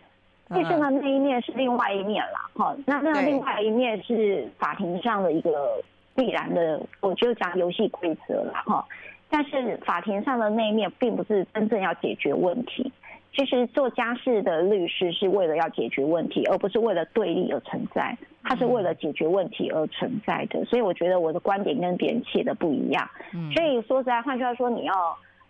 [0.50, 5.82] 律师的那一面是另外一面啦，哈，那那另外一面是法庭上的一个
[6.14, 8.82] 必然的，我就讲游戏规则了哈。
[9.28, 12.90] 但是法庭上的那一面并不是真正要解决问题。
[13.34, 20.64] 其实做家事的律师是为了要解决问题，而不是为了对立而存在，他是为了解决问题而存在的。
[20.64, 23.08] 所以我觉得我的观点跟别人切的不一样。
[23.54, 24.94] 所以说实在，换句话说，你要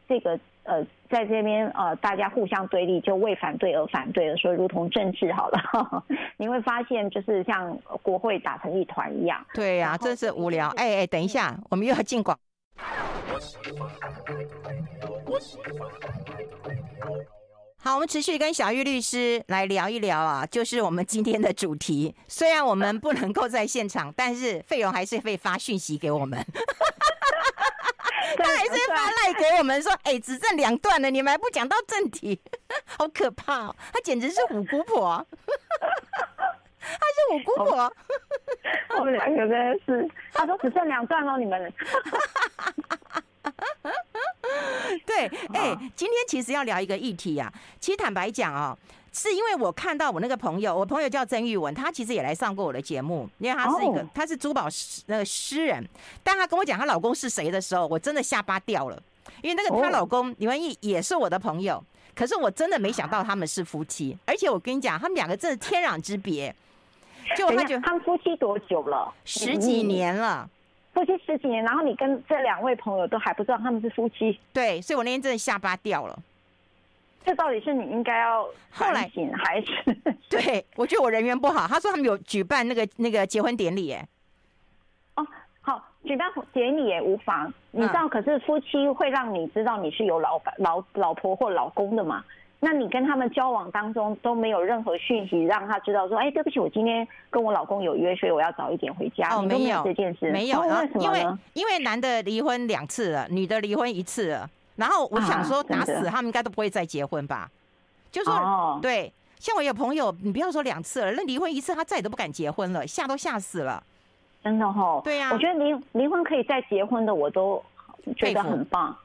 [0.08, 0.38] 这个。
[0.64, 6.04] 呃，在这边呃，大家互相对立，就为反对而反对的时候，如同政治好了呵呵，
[6.36, 9.42] 你会发现就是像国会打成一团一样。
[9.54, 10.68] 对呀、啊，真是无聊。
[10.76, 12.38] 哎哎，等一下，我们又要进广。
[17.80, 22.14] 好，我们持续跟小玉律师来聊一聊啊，就是我们今天的主题。
[22.26, 26.38] 虽然我们不能够在现场，但是费勇还是会发讯息给我们。
[28.36, 32.38] 他还是发赖给我们说：“哎、欸，只剩两段了，你们还不讲到正题，
[32.84, 33.76] 好可怕哦！
[33.92, 35.26] 他简直是五姑婆，
[36.78, 37.92] 他是五姑婆。
[38.98, 41.72] 我们两个真的是，他说只剩两段了，你们。
[45.06, 47.52] 对，哎、欸，今天其实要聊一个议题啊。
[47.80, 48.78] 其实坦白讲啊、哦。”
[49.10, 55.84] 是因为我看到我那个朋友，我朋友叫曾玉文，他其实也来上过我的节目，因为他是一个他是珠宝诗那个诗人，
[56.22, 59.02] 但他跟我讲她老公是谁的时候，我真的下巴掉了，
[59.42, 61.82] 因为那个她老公李文义也是我的朋友，
[62.14, 66.54] 可是我真的没想到他们是夫妻，而且我跟你讲，他们两个真的天壤之别。
[67.36, 69.12] 就他就他们夫妻多久了？
[69.24, 70.48] 十几年了，
[70.98, 76.18] 夫妻十几年，然后你跟这两位朋友都还不知道他们是夫妻，对，所以我那天真的下巴掉了。
[77.24, 79.96] 这到底是你应该要后来请还是？
[80.28, 81.68] 对，我觉得我人缘不好。
[81.68, 84.08] 他说他们有举办那个那个结婚典礼，哎，
[85.14, 85.24] 哦，
[85.60, 87.52] 好，举办典礼也无妨。
[87.70, 92.24] 你知道，可是夫妻会让你知道你是有老板、老老婆或老公的嘛？
[92.60, 99.28] 那你跟他们交往当中都没有任何讯息让他知道说，哎，对不起，我今天跟我老公有约，所以我要早一点回家。
[99.36, 101.04] 哦，没有这件事，没有，为什么？
[101.04, 104.50] 因为因为男的离婚两次了，女的离婚一次了。
[104.74, 107.48] 然后我想说，打死他们应该都不会再结婚吧？
[108.10, 113.80] 就说对，像我有朋友，你不要说两次了，那离婚一次，他再也都不敢结婚了，吓都吓死了。
[114.42, 115.00] 真的哈？
[115.04, 117.62] 对呀，我觉得离离婚可以再结婚的，我都
[118.16, 118.96] 觉得很棒。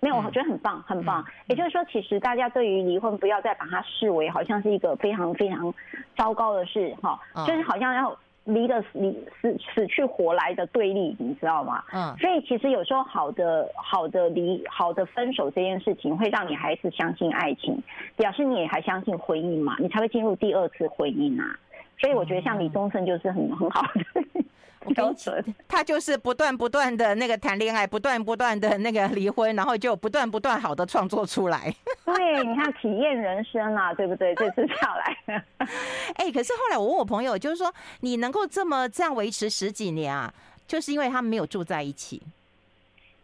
[0.00, 1.24] 没有，我觉得很棒，很棒。
[1.48, 5.72] 也就是说，其实大家对于离婚，不要再把它视为好像是一个非常非常
[6.16, 8.16] 糟糕的事哈，就是好像要。
[8.48, 11.82] 离的离死死去活来的对立，你知道吗？
[11.92, 17.82] 嗯，所以其实有时候好的好的离好的分手这件事情，会让你还是相信爱情，
[18.14, 21.58] 表示你也还相信婚姻嘛，你才会进入第二次婚姻啊。
[21.98, 24.22] 所以我觉得像李宗盛就是很很好的。
[24.94, 31.74] 标准， 他就是不断不断的那个谈恋爱，不断不断的那个离婚，然后就不断不断好的创作出来。
[32.04, 34.34] 对，你看体验人生啊，对不对？
[34.36, 35.16] 这次下来，
[36.16, 40.32] 哎，可是后来我问我朋友，就是说你能够这么这样维持十几年啊，
[40.66, 42.22] 就是因为他们没有住在一起。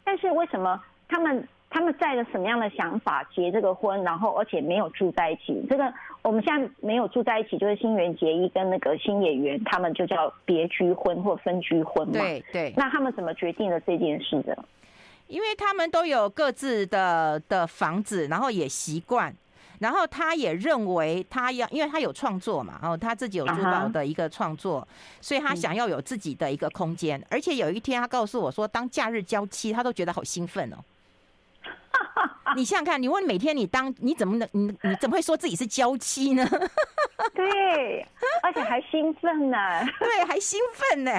[0.04, 1.46] 但是为什么他们？
[1.74, 5.64] 他们带着什么样的想法结这个婚，然后而且没有住在一起？
[5.70, 5.90] 这个
[6.22, 12.14] 我们现在没有住在一起，就是新垣结衣跟那个新演员，他们就叫别居婚或分居婚嘛。
[12.14, 12.72] 对对。
[12.76, 14.56] 那他们怎么决定了这件事的？
[15.26, 19.34] 因为他们都有各自的的房子，然后也习惯，
[19.78, 24.86] 然后他也认为他要，因为他有创作嘛，然后他自己有珠宝的一个创作，
[25.20, 27.20] 所以他想要有自己的一个空间。
[27.30, 30.76] 而且有一天他告诉我说，当假日交期，他都觉得好兴奋哦。
[32.56, 36.46] 你想想看，你问每天你当你怎么能你你怎么会说自己是娇妻呢？
[37.34, 38.06] 对，
[38.42, 39.56] 而且还兴奋呢。
[39.98, 41.12] 对，还兴奋呢。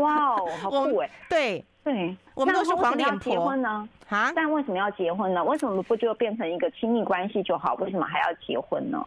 [0.00, 1.10] 哇哦，好酷哎！
[1.28, 3.32] 对对，我们都是黄脸婆。
[3.32, 3.88] 结婚呢？
[4.08, 4.32] 啊？
[4.34, 5.42] 但为什么要结婚呢？
[5.42, 7.74] 为什么不就变成一个亲密关系就好？
[7.74, 9.04] 为什么还要结婚呢？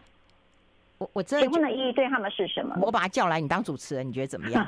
[0.98, 2.76] 我我真的结婚的意义对他们是什么？
[2.80, 4.66] 我把他叫来，你当主持人，你觉得怎么样？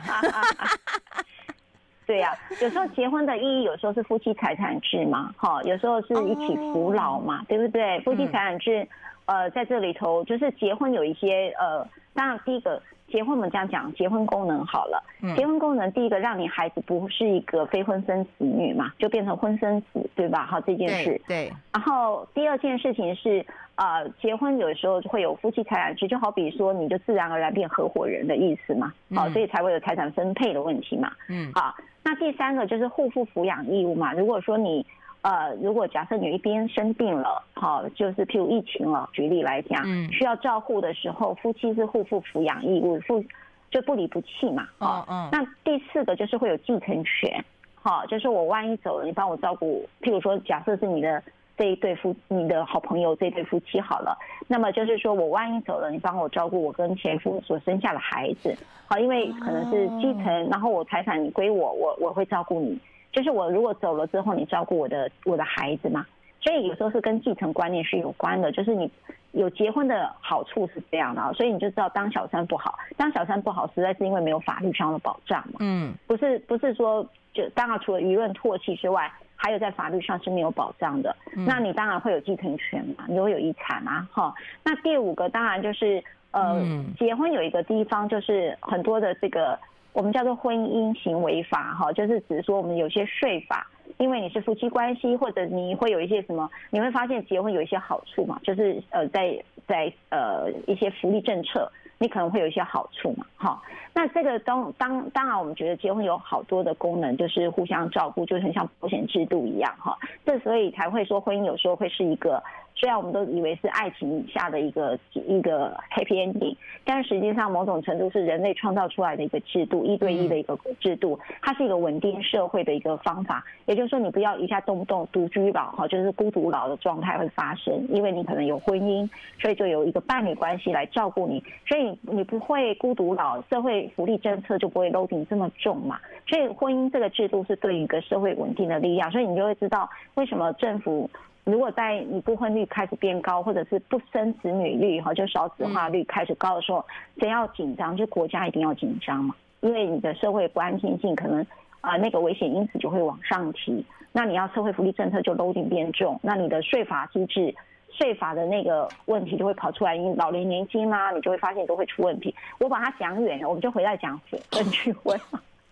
[2.06, 7.98] 对呀、啊，有时候结婚的意义，有时候是夫妻财产制嘛，哈，有时候是一起扶老嘛，对不对？
[8.00, 8.86] 夫妻财产制，
[9.26, 15.02] 呃，在这里头就是结婚有一些呃，当然第一个结婚我们这样讲，结婚功能好了，
[15.36, 20.46] 结婚功能第一个让你孩子不是一个非婚生子女嘛，就变成婚生子，对吧？
[20.46, 21.20] 好，这件事。
[21.26, 21.52] 对。
[21.72, 23.44] 然后第二件事情是。
[23.76, 31.12] 呃，结婚有时候就会有夫妻财产制，就好比说你就自然而然变合伙人的意思嘛，好、嗯，所以才会有财产分配的问题嘛。
[31.28, 31.74] 嗯，好，
[32.06, 34.12] 那第三个就是互负抚养义务嘛。
[34.12, 34.86] 如果说你
[35.22, 43.24] 呃，如果假设你一边生病了，好，就是譬如疫情了，举例来讲，嗯，需要照护的时候，夫妻是互负抚养义务，负
[43.72, 44.68] 就不离不弃嘛。
[44.78, 45.28] 哦，嗯。
[45.32, 51.20] 那第四个就是会有继承权，好，就是我万一走了，你帮我照顾，譬如说假设是你的。
[51.56, 54.16] 这一对夫，你的好朋友这一对夫妻好了，
[54.46, 58.54] 那么就是说我万一走了，你帮我照顾我跟前夫所生下的孩子，
[58.86, 62.78] 好，因为可能是继承，然后我财产你归我，我我会照顾你，
[63.10, 66.04] 就是我如果走了之后，你照顾我的我的孩子嘛，
[66.40, 68.90] 所以有时候是跟继承观念是有关的，就是你
[69.32, 79.10] 有结婚的好处是这样的，所以你就知道当小三不好，当小三不好，实在是因为没有法律上的保障嘛，嗯，不是不是说就当然除了舆论唾弃之外。
[79.37, 81.14] 还有在法律上是没有保障的，
[81.46, 84.35] 那你当然会有继承权嘛，你会有遗产嘛，哈。
[84.64, 86.61] 那第五个当然就是呃，
[86.99, 89.59] 结婚有一个地方就是很多的这个
[89.92, 93.66] 我们叫做婚姻行为法，哈，就是只是说我们有些税法，
[93.99, 101.70] 因为你是夫妻关系，或者你会有一些什么，你会发现结婚有一些好处嘛，就是呃，在在呃一些福利政策。
[101.98, 103.62] 你可能会有一些好处嘛，哈，
[103.94, 112.42] 那这个当当当然，我们觉得结婚有好多的功能，就是互相照顾，就很像保险制度一样哈，这所以才会说婚姻有时候会是一个。
[112.78, 123.42] 虽然我们都以为是爱情以下的一个一个 happy ending，但是实际上某种程度是人类创造出来的一个制度，一对一的一个制度，它是一个稳定社会的一个方法。
[123.64, 129.08] 也就是说，你不要一下动不动独居老哈，就是孤独老的状态会发生，因为你可能有婚姻，
[129.40, 135.98] 所以就有一个伴侣关系来照顾你，所以你不会孤独老，社会福利政策就不会 loading 这么重嘛。
[136.28, 141.08] 所以婚姻这个制度是对于一个社会稳定的力量，所以你就会知道为什么政府。
[141.46, 146.85] 如果在你不婚率开始变高，或者是不生子女率哈，就少子化率开始高的时候，
[147.20, 147.96] 谁要紧张？
[147.96, 151.46] 就国家一定要紧张嘛，因为你的社会不安定性可能
[151.80, 153.87] 啊，那个危险因子就会往上提。
[154.11, 157.54] 那你要社会福利政策就 loading 变重，那你的税法机制、
[157.90, 162.35] 税法的那个问题就会跑出来，因为老年年金啦，你就会发现都会出问题。
[162.59, 165.16] 我把它讲远了，我们就回来讲分区婚。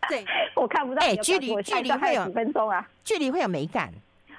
[0.09, 1.03] 对， 我看不到。
[1.03, 2.89] 哎，距离距离会有几分钟啊？
[3.03, 3.91] 距离会有美感。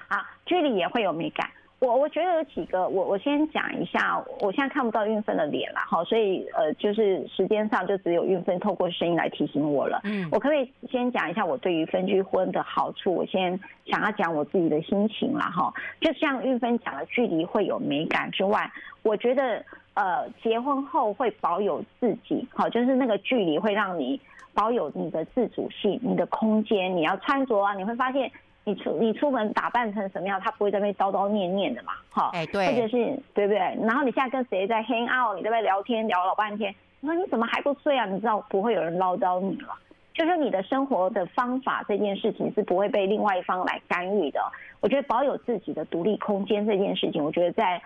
[0.08, 1.48] 啊，距离也会有美感。
[1.78, 4.18] 我我觉得有几个，我我先讲一下。
[4.40, 10.00] 我现在看不到运分的脸了，哈，所以呃，就是时间上就只有运分透过声音来提醒我了。
[10.04, 13.14] 嗯，我可不可以先讲一下我对于分居婚的好处？
[13.14, 15.70] 我先想要讲我自己的心情了，哈。
[16.00, 24.18] 就像运分讲的，距离会有美感之外，我觉得呃，结婚后会保有自己，好，就是那个距离会让你
[24.54, 26.96] 保有你的自主性、你的空间。
[26.96, 28.32] 你要穿着啊，你会发现。
[28.66, 33.58] 你出你出门打扮成什么样，他不会在那边叨叨念念的嘛，哈，哎对，或者是对不对？
[33.58, 38.04] 然后你现在跟谁在 hang out，你在那边聊天聊老半天，你说你怎么还不睡啊？
[38.06, 39.68] 你知道不会有人唠叨你了，
[40.12, 44.40] 就是你的生活的方法这件事情是不会被另外一方来干预的。
[44.80, 47.80] 我觉得保有自己的独立空间这件事情，我觉得在。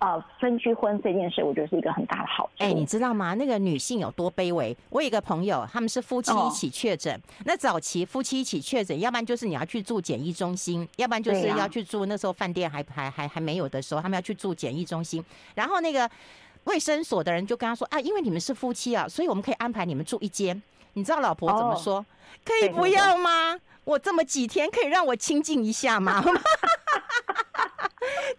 [0.00, 2.64] 呃，分居婚这件事，我觉得是一个很大的好处。
[2.64, 3.34] 哎，你知道吗？
[3.34, 4.74] 那个女性有多卑微？
[4.88, 7.20] 我有一个朋友，他们是夫妻一起确诊。
[7.44, 15.22] 那早期夫妻一起确诊，要不然就是你要去住检疫中心，要不然就是要去住那时候饭店还还还还没有的时候，他们要去住检疫中心。
[15.54, 16.10] 然后那个
[16.64, 20.62] 卫生所的人就跟他说：“啊，因为你们是夫妻啊，所以我们可以安排你们住一间。”
[20.94, 22.04] 你知道老婆怎么说？
[22.42, 23.58] 可以不要吗？
[23.84, 26.24] 我这么几天可以让我清静一下吗？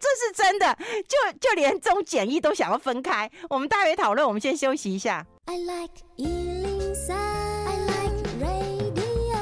[0.01, 0.75] 这是真的，
[1.07, 3.29] 就就连这种检疫都想要分开。
[3.49, 5.25] 我们待会讨论，我们先休息一下。
[5.45, 9.37] I like 103, I like radio。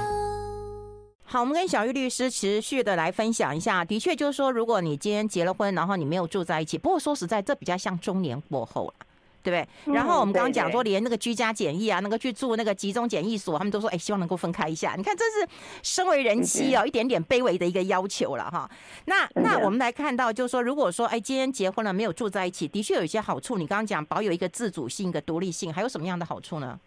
[1.23, 3.85] 好，我们跟小玉律师持续的来分享一下。
[3.85, 8.93] 的确，就是说，如果你今天结了婚，然后你没有住在一起，不过说实在，这比较像中年过后了。
[9.41, 9.67] 对不对？
[9.85, 14.93] 嗯、然后我们刚刚讲说，连那个居家检疫啊，那个去住那个集中检疫所，他们都说，哎，希望能够分开一下。
[14.97, 15.47] 你看，这是
[15.81, 18.69] 身为人妻哦，一点点卑微的一个要求了哈。
[19.05, 23.57] 那那我们来看到，就是说，如果说，哎，今天结婚了，没有住在一起，的确有一些好处。
[23.57, 26.79] 你刚刚讲保有一个自主性、一个独立性，还有什么样的好处呢？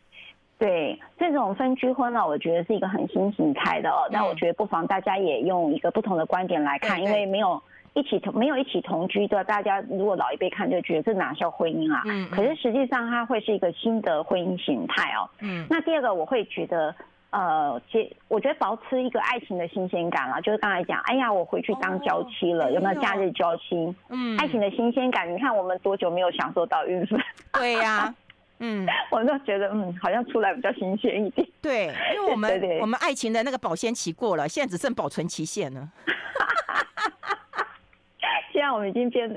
[0.58, 4.06] 对，这种分居婚呢，我觉得是一个很新形态的哦。
[4.10, 7.60] 那我觉得不妨大家也用一个不同的观点来看，因为没有。
[7.94, 12.02] 一起同没有一起同居的，大家如果老一辈看就觉得这哪叫婚姻啊？
[12.06, 15.28] 嗯，可是实际上它会是一个新的婚姻形态哦。
[15.40, 16.94] 嗯，那第二个我会觉得，
[17.30, 23.94] 呃，其我觉得保持一个爱情的新鲜感啊，就是刚才讲，哎呀，我回去当娇妻了，有没有假日娇妻？
[24.08, 27.16] 嗯，爱情的新鲜感，你看我们多久没有享受到孕妇？
[27.52, 28.14] 对呀，
[28.60, 31.46] 嗯， 我都觉得嗯，好像出来比较新鲜一点。
[31.60, 35.86] 对，因为我们 我们爱情的那个保鲜期过了，现在只剩保存期限了。
[38.62, 39.28] 现在我们已经变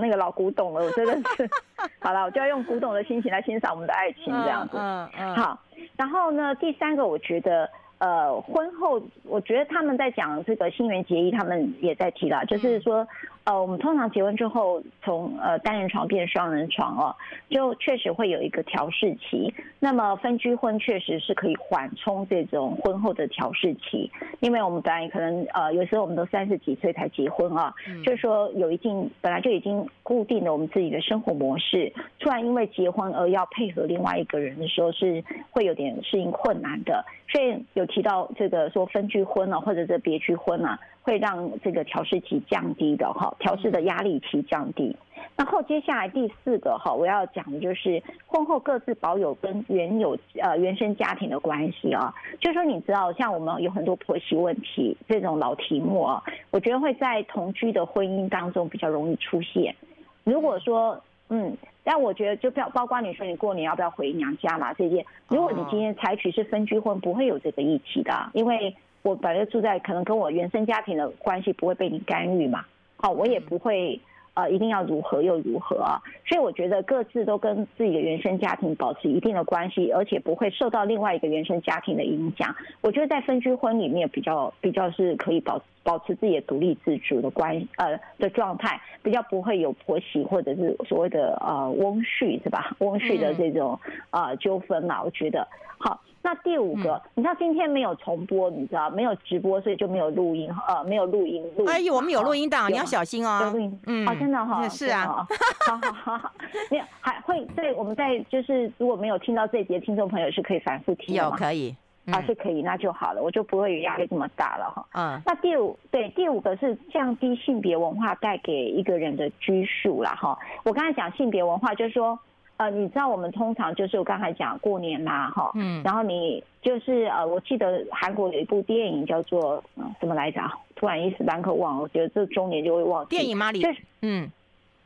[0.00, 1.46] 那个老古董了，我真的是，
[2.00, 5.60] 好了，我就要用古董的心情来欣赏我们的爱情，这样子，嗯嗯，好，
[5.94, 7.68] 然后呢，第三个我觉得。
[7.98, 13.08] 呃，婚后我觉得他们在讲这个新垣结衣，他们也在提了，就是说，
[13.46, 17.16] 呃，我们通常结婚之后，从呃单人床变双人床哦，
[17.48, 19.52] 就确实会有一个调试期。
[19.80, 27.72] 那么分居婚确实是可以缓冲这种婚后的调试期，因为我们本来可能呃有时候我们都三十几岁才结婚啊，
[28.04, 37.86] 就是说有一定本来就已经固定了我们自己的生活模式，突然因为结婚而要配合另外一个人的时候，是会有点适应困难的，所以有。
[37.86, 44.96] 提到这个说分居婚啊，或者是别居婚啊，会让这个调试期降低的哈，调试的压力期降低。
[45.36, 59.76] 然后接下来第四个哈，我要讲的就是婚后各自保有跟原有呃原生家庭的关系啊，就是说你知道像我们有很多婆媳问题这种老题目啊，我觉得会在同居的婚姻当中比较容易出现。
[60.24, 61.56] 如果说嗯。
[61.88, 64.74] 但我觉得，就包包括你说你过年要不要回娘家嘛？
[64.74, 68.74] 这些，如果你今天采取是分居婚，不会有这个议题的，因为
[69.06, 72.64] 我本来住在可能跟我原生家庭的关系不会被你干预嘛。
[72.96, 74.00] 好，我也不会
[74.34, 76.02] 呃一定要如何又如何啊。
[76.26, 82.52] 所以我觉得各自都跟自己的原生家庭保持一定的关系，而且不会受到另外一个原生家庭的影响。
[82.80, 85.62] 我觉得在分居婚里面比较比较是可以保。
[85.86, 92.74] 保持自己的独立自主的关呃的状态，比较不会有婆媳或者是所谓的呃翁婿是吧？
[92.80, 93.78] 翁婿的这种
[94.10, 95.46] 呃纠纷嘛，我觉得
[95.78, 96.02] 好。
[96.22, 101.64] 那第五个，你知道今天没有重播，你知道没有直播，所以就没有录音呃，没有录音录。
[101.66, 103.42] 哎呦，我们有录音档，你要小心哦。
[103.44, 105.24] 有录音，嗯，哦，真的哈，是啊，
[105.64, 106.32] 好好好好，
[106.68, 111.22] 没有还会对我们在就是如果没有听到这节，听众朋友是可以反复听的。
[111.22, 111.76] 有可以。
[112.12, 114.86] 啊，是可以，那就好了，我就不会有压力这么大了哈。
[114.94, 120.38] 嗯，那第五对第五个是降低性别文化带给一个人的拘束啦哈。
[120.64, 122.18] 我刚才讲性别文化，就是说，
[122.58, 130.40] 呃，你知道我们通常就是我刚才讲过年嘛哈，嗯，然后你就是呃，我记得韩国有一部电影叫做嗯什么来着？
[130.76, 133.04] 突然一时半刻忘了，我觉得这中年就会忘。
[133.06, 133.50] 电影吗？
[133.50, 134.30] 里就是嗯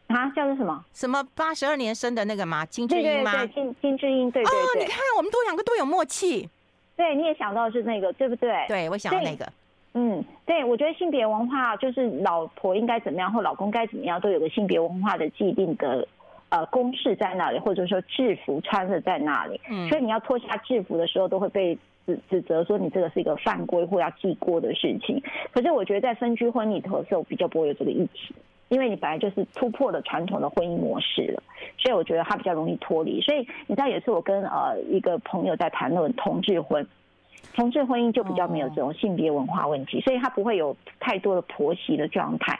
[0.07, 0.85] 啊，叫做什么？
[0.95, 2.64] 什么八十二年生的那个吗？
[2.64, 3.33] 金智英吗？
[3.33, 4.59] 对对对，金金智英，对对对。
[4.59, 6.49] 哦，你看我们都两个都有默契。
[7.01, 8.53] 对，你也想到是那个，对不对？
[8.68, 9.51] 对，我想到那个。
[9.94, 16.07] 嗯，对，我觉得性别文化就是老婆应该怎么样，或老公该怎么样，都有个性别文化的既定的
[16.51, 19.59] 呃公式在那里，或者说制服穿着在那里。
[19.70, 21.74] 嗯，所以你要脱下制服的时候，都会被
[22.07, 25.22] 指指责说你这个是一个犯规或要记过的事情。
[25.53, 28.34] 可是我觉得在分居婚礼头的时候，比较不会有这个议题。
[28.71, 31.43] 因为你本来就是突破了传统的婚姻模式了，
[31.77, 33.21] 所以我觉得他比较容易脱离。
[33.21, 36.87] 所以你知道，有一次我跟呃一个朋友在谈论同志婚，
[37.53, 42.59] 同志婚姻就比较没有这种性别文化问题，所以他不会有太多的婆媳的状态。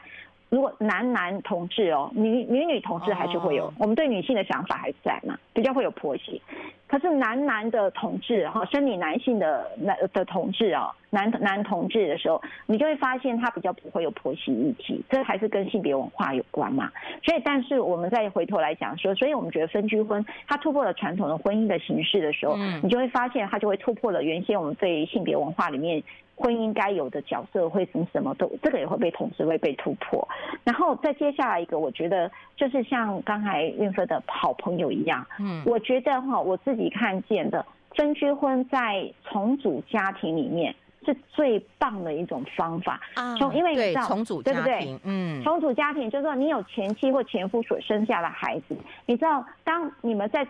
[0.49, 6.43] 如果男男同志哦，女女女同志还是会有，我们对女性的想法还在嘛，比较会有婆媳。
[6.89, 16.91] 可是男男的同志哈，生理男性的男的同志啊，男男同志的时候，你就会发现他比较不会有婆媳议题，这还是跟性别文化有关嘛。
[17.23, 26.03] 所以，但是我们再回头来讲说，所以我们觉得分居婚它突破了传统的婚姻的形式的时候，你就会发现它就会突破了原先我们对性别文化里面。
[26.43, 30.27] 婚姻该有的角色会什么什么都，这个也会被同时会被突破。
[30.65, 37.63] 然后再接下来一个，我觉得就是像刚才韵芬的好朋友一样，嗯，我觉得哈，我自己看见的
[37.95, 43.37] 分居婚在重组家庭里面是最棒的一种方法啊。
[43.37, 44.99] 从因为你知道，重组对不对？
[45.05, 48.77] 嗯，重组家庭就是说你有前妻或前夫所生下的孩子，
[49.07, 50.47] 你知道，当你们在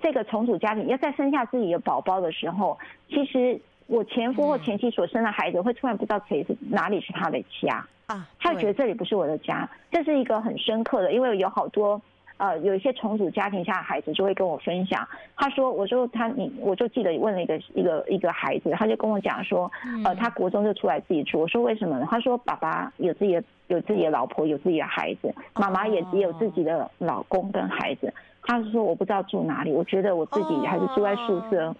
[0.00, 2.78] 这个重组家庭要再生下自己的宝宝的时候，
[3.08, 3.60] 其实。
[3.88, 12.00] 我前夫或前妻所生的孩子会突然不知道谁是哪里是他的家啊，他会觉得这里不是我的家，这是一个很深刻的，因为有好多
[12.36, 15.06] 呃有一些重组家庭下的孩子就会跟我分享，
[15.36, 19.70] 他说，我就他你，我就记得问了一个一个一个孩子，他就跟我讲说，
[20.04, 22.06] 呃，他国中就出来自己住，我说为什么呢？
[22.10, 28.12] 他说爸爸有自己的有自己的老婆，有自己的孩子，妈妈也也有自己的老公跟孩子，
[28.42, 31.74] 他说我不知道住哪里，我觉得我自己还是住在宿舍。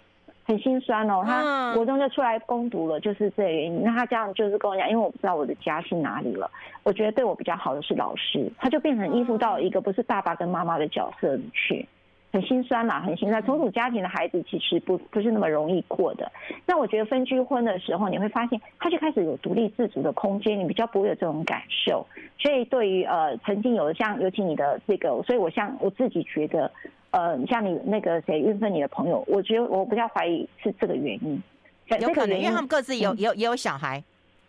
[0.45, 3.83] 很心酸哦，他国中就出来攻读了，就是这个原因。
[3.85, 6.51] 那他这样就是跟我讲，因为我不知道我的家是哪里了。
[6.83, 11.87] 我觉得对我比较好的是老师，他就变成依附到一个不是爸爸跟妈妈的角色里去。
[12.33, 13.43] 很心酸嘛，很心酸。
[13.45, 16.33] 重组家庭的孩子其实不不是那么容易过的。
[16.65, 22.07] 那我觉得分居婚的时候，你会发现他就开始有独立自主的空间，你比较不会有这种感受。
[22.39, 26.71] 所以对于呃曾经有的像尤其你的这个，所以我像我自己觉得，
[27.11, 31.43] 呃像你那个谁运分你的朋友，我觉得我比较怀疑是这个原因。
[32.01, 34.03] 有可能，因为他们各自有有也有小孩，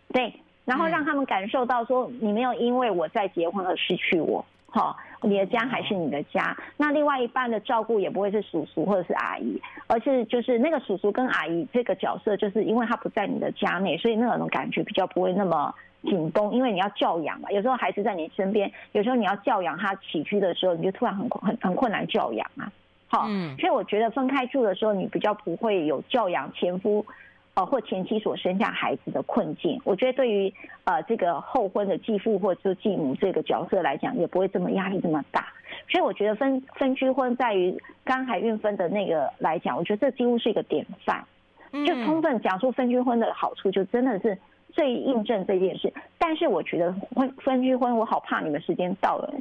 [0.08, 0.32] 对，
[0.64, 4.42] 然后让他们感受到说你没有因为我在结婚而失去我。
[4.74, 6.56] 好，你的家还是你的家。
[6.76, 15.72] 那另外一半的照顾也不会是叔叔或者是阿姨，而是就是那个叔叔跟阿姨这个角色，就是因为他不在你的家内，所以那种感觉比较不会那么
[16.02, 16.52] 紧绷。
[16.52, 22.66] 因为你要教养嘛，有时候孩子在你身边，有时候你要教养他起居的时候，你就突然很很很困难教养啊。
[23.06, 23.28] 好，
[23.60, 27.06] 所以我觉得分开住的时候，你比较不会有教养前夫。
[27.54, 30.52] 呃，或前妻所生下孩子的困境，我觉得对于
[30.82, 35.46] 呃这个后婚的继父或者继母这个角色来讲，也不会这么压力这么大。
[35.88, 41.24] 所以我觉得分分居婚在于刚海运分的那个来讲，我觉得这几乎是一个典范，
[41.86, 44.36] 就充分讲出分居婚的好处，就真的是
[44.72, 45.92] 最印证这件事。
[46.18, 49.32] 但是我觉得分分居婚，我好怕你们时间到了。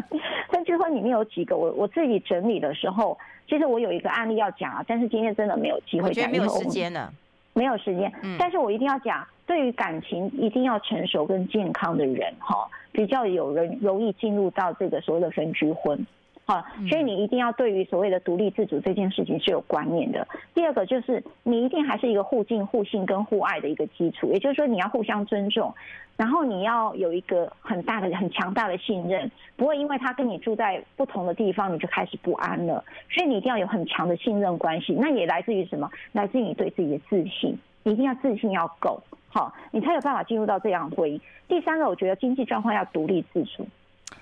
[0.52, 3.18] 分居婚里面有几个，我我自己整理的时候，
[3.48, 7.10] 其实我有一个案例要讲啊，但是今天真的没有机会讲，我觉得没有时间了。
[7.54, 16.06] 没有时间，但是我一定要讲，对于感情一定要成熟跟健康的人，哈，比较有人容易进入到这个所谓的分居婚，
[16.44, 20.26] 好，所以你一定要对于所谓的独立自主这件事情是有观念的。
[20.54, 25.72] 第二个就是你一定还是一个互敬互信跟互爱的一个基础，也就是说你要互相尊重，
[26.16, 32.84] 然后你要有一个很大的、很强大的信任，不会因为他跟你住在不同的地方你就开始不安了。
[33.08, 35.88] 所以你一定要有很强的信任关系，那也来自于什么？
[36.10, 37.56] 来自于你对自己的自信。
[37.84, 41.20] 你一定要自信要够好，你才有办法进入到这样的婚姻。
[41.48, 43.66] 第三个，我觉得经济状况要独立自主，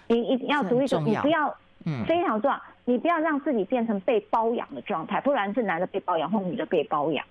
[0.09, 1.55] 你一定要独立自主，你不要，
[1.85, 7.25] 嗯，非常重要，你不要让自己变成被包养的状态，不然是男的被包养或女的被包养，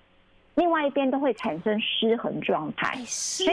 [0.54, 2.96] 另外一边都会产生失衡状态。
[3.06, 3.44] 是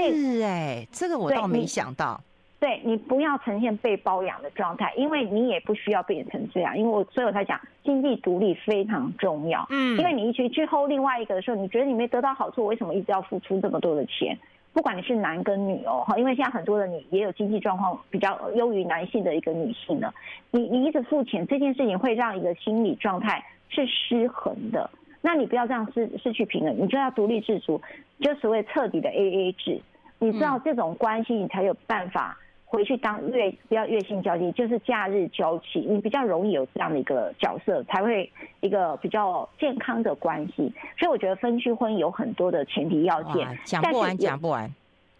[0.41, 2.19] 哎，这个我倒没想到。
[2.59, 6.75] 对，你不要呈现被包养的状态，因为你也不需要变成这样。
[6.75, 9.63] 因为我所以我才讲经济独立非常重要。
[9.69, 14.35] 嗯，因为你一去去 hold 另外一个的时候，你觉得你没得到好处，为什么一直要付出这么多的钱？
[14.77, 20.13] 不管你是男跟女哦，哈，因为现在很多的女也有经济状况比较优于男性的一个女性呢。
[20.51, 24.87] 你你一直付钱这件事情会让一个心理状态是失衡的。
[25.19, 27.81] 那你不要这样失失去平衡，你就要独立自主，
[28.19, 29.81] 就所谓彻底的 AA 制。
[30.19, 32.37] 你知道这种关系，你才有办法。
[32.69, 40.73] 回去当月不要月薪交际，就是假日交际，你比较容易有这样的一个角色，才会一个比较健康的关系。
[40.99, 44.69] 所以我觉得分居婚有很多的前提要件，讲不完，讲不完。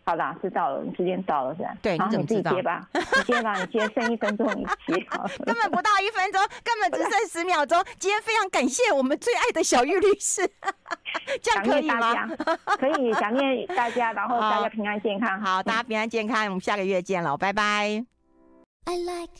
[0.07, 1.69] 好啦，知道了，时间到了是吧？
[1.81, 2.51] 对，你怎么知道？
[2.51, 5.05] 你自己接吧， 你接吧，你接剩一分钟，你接。
[5.45, 7.77] 根本不到一分钟，根本只剩十秒钟。
[7.99, 10.49] 今天非常感谢我们最爱的小玉律师，
[11.41, 12.25] 这样可以吗？
[12.79, 15.41] 可以，想念大家，然后 大家平安健康。
[15.41, 18.05] 好，大家平安健康，我们下个月见了，拜拜。
[18.85, 19.33] I like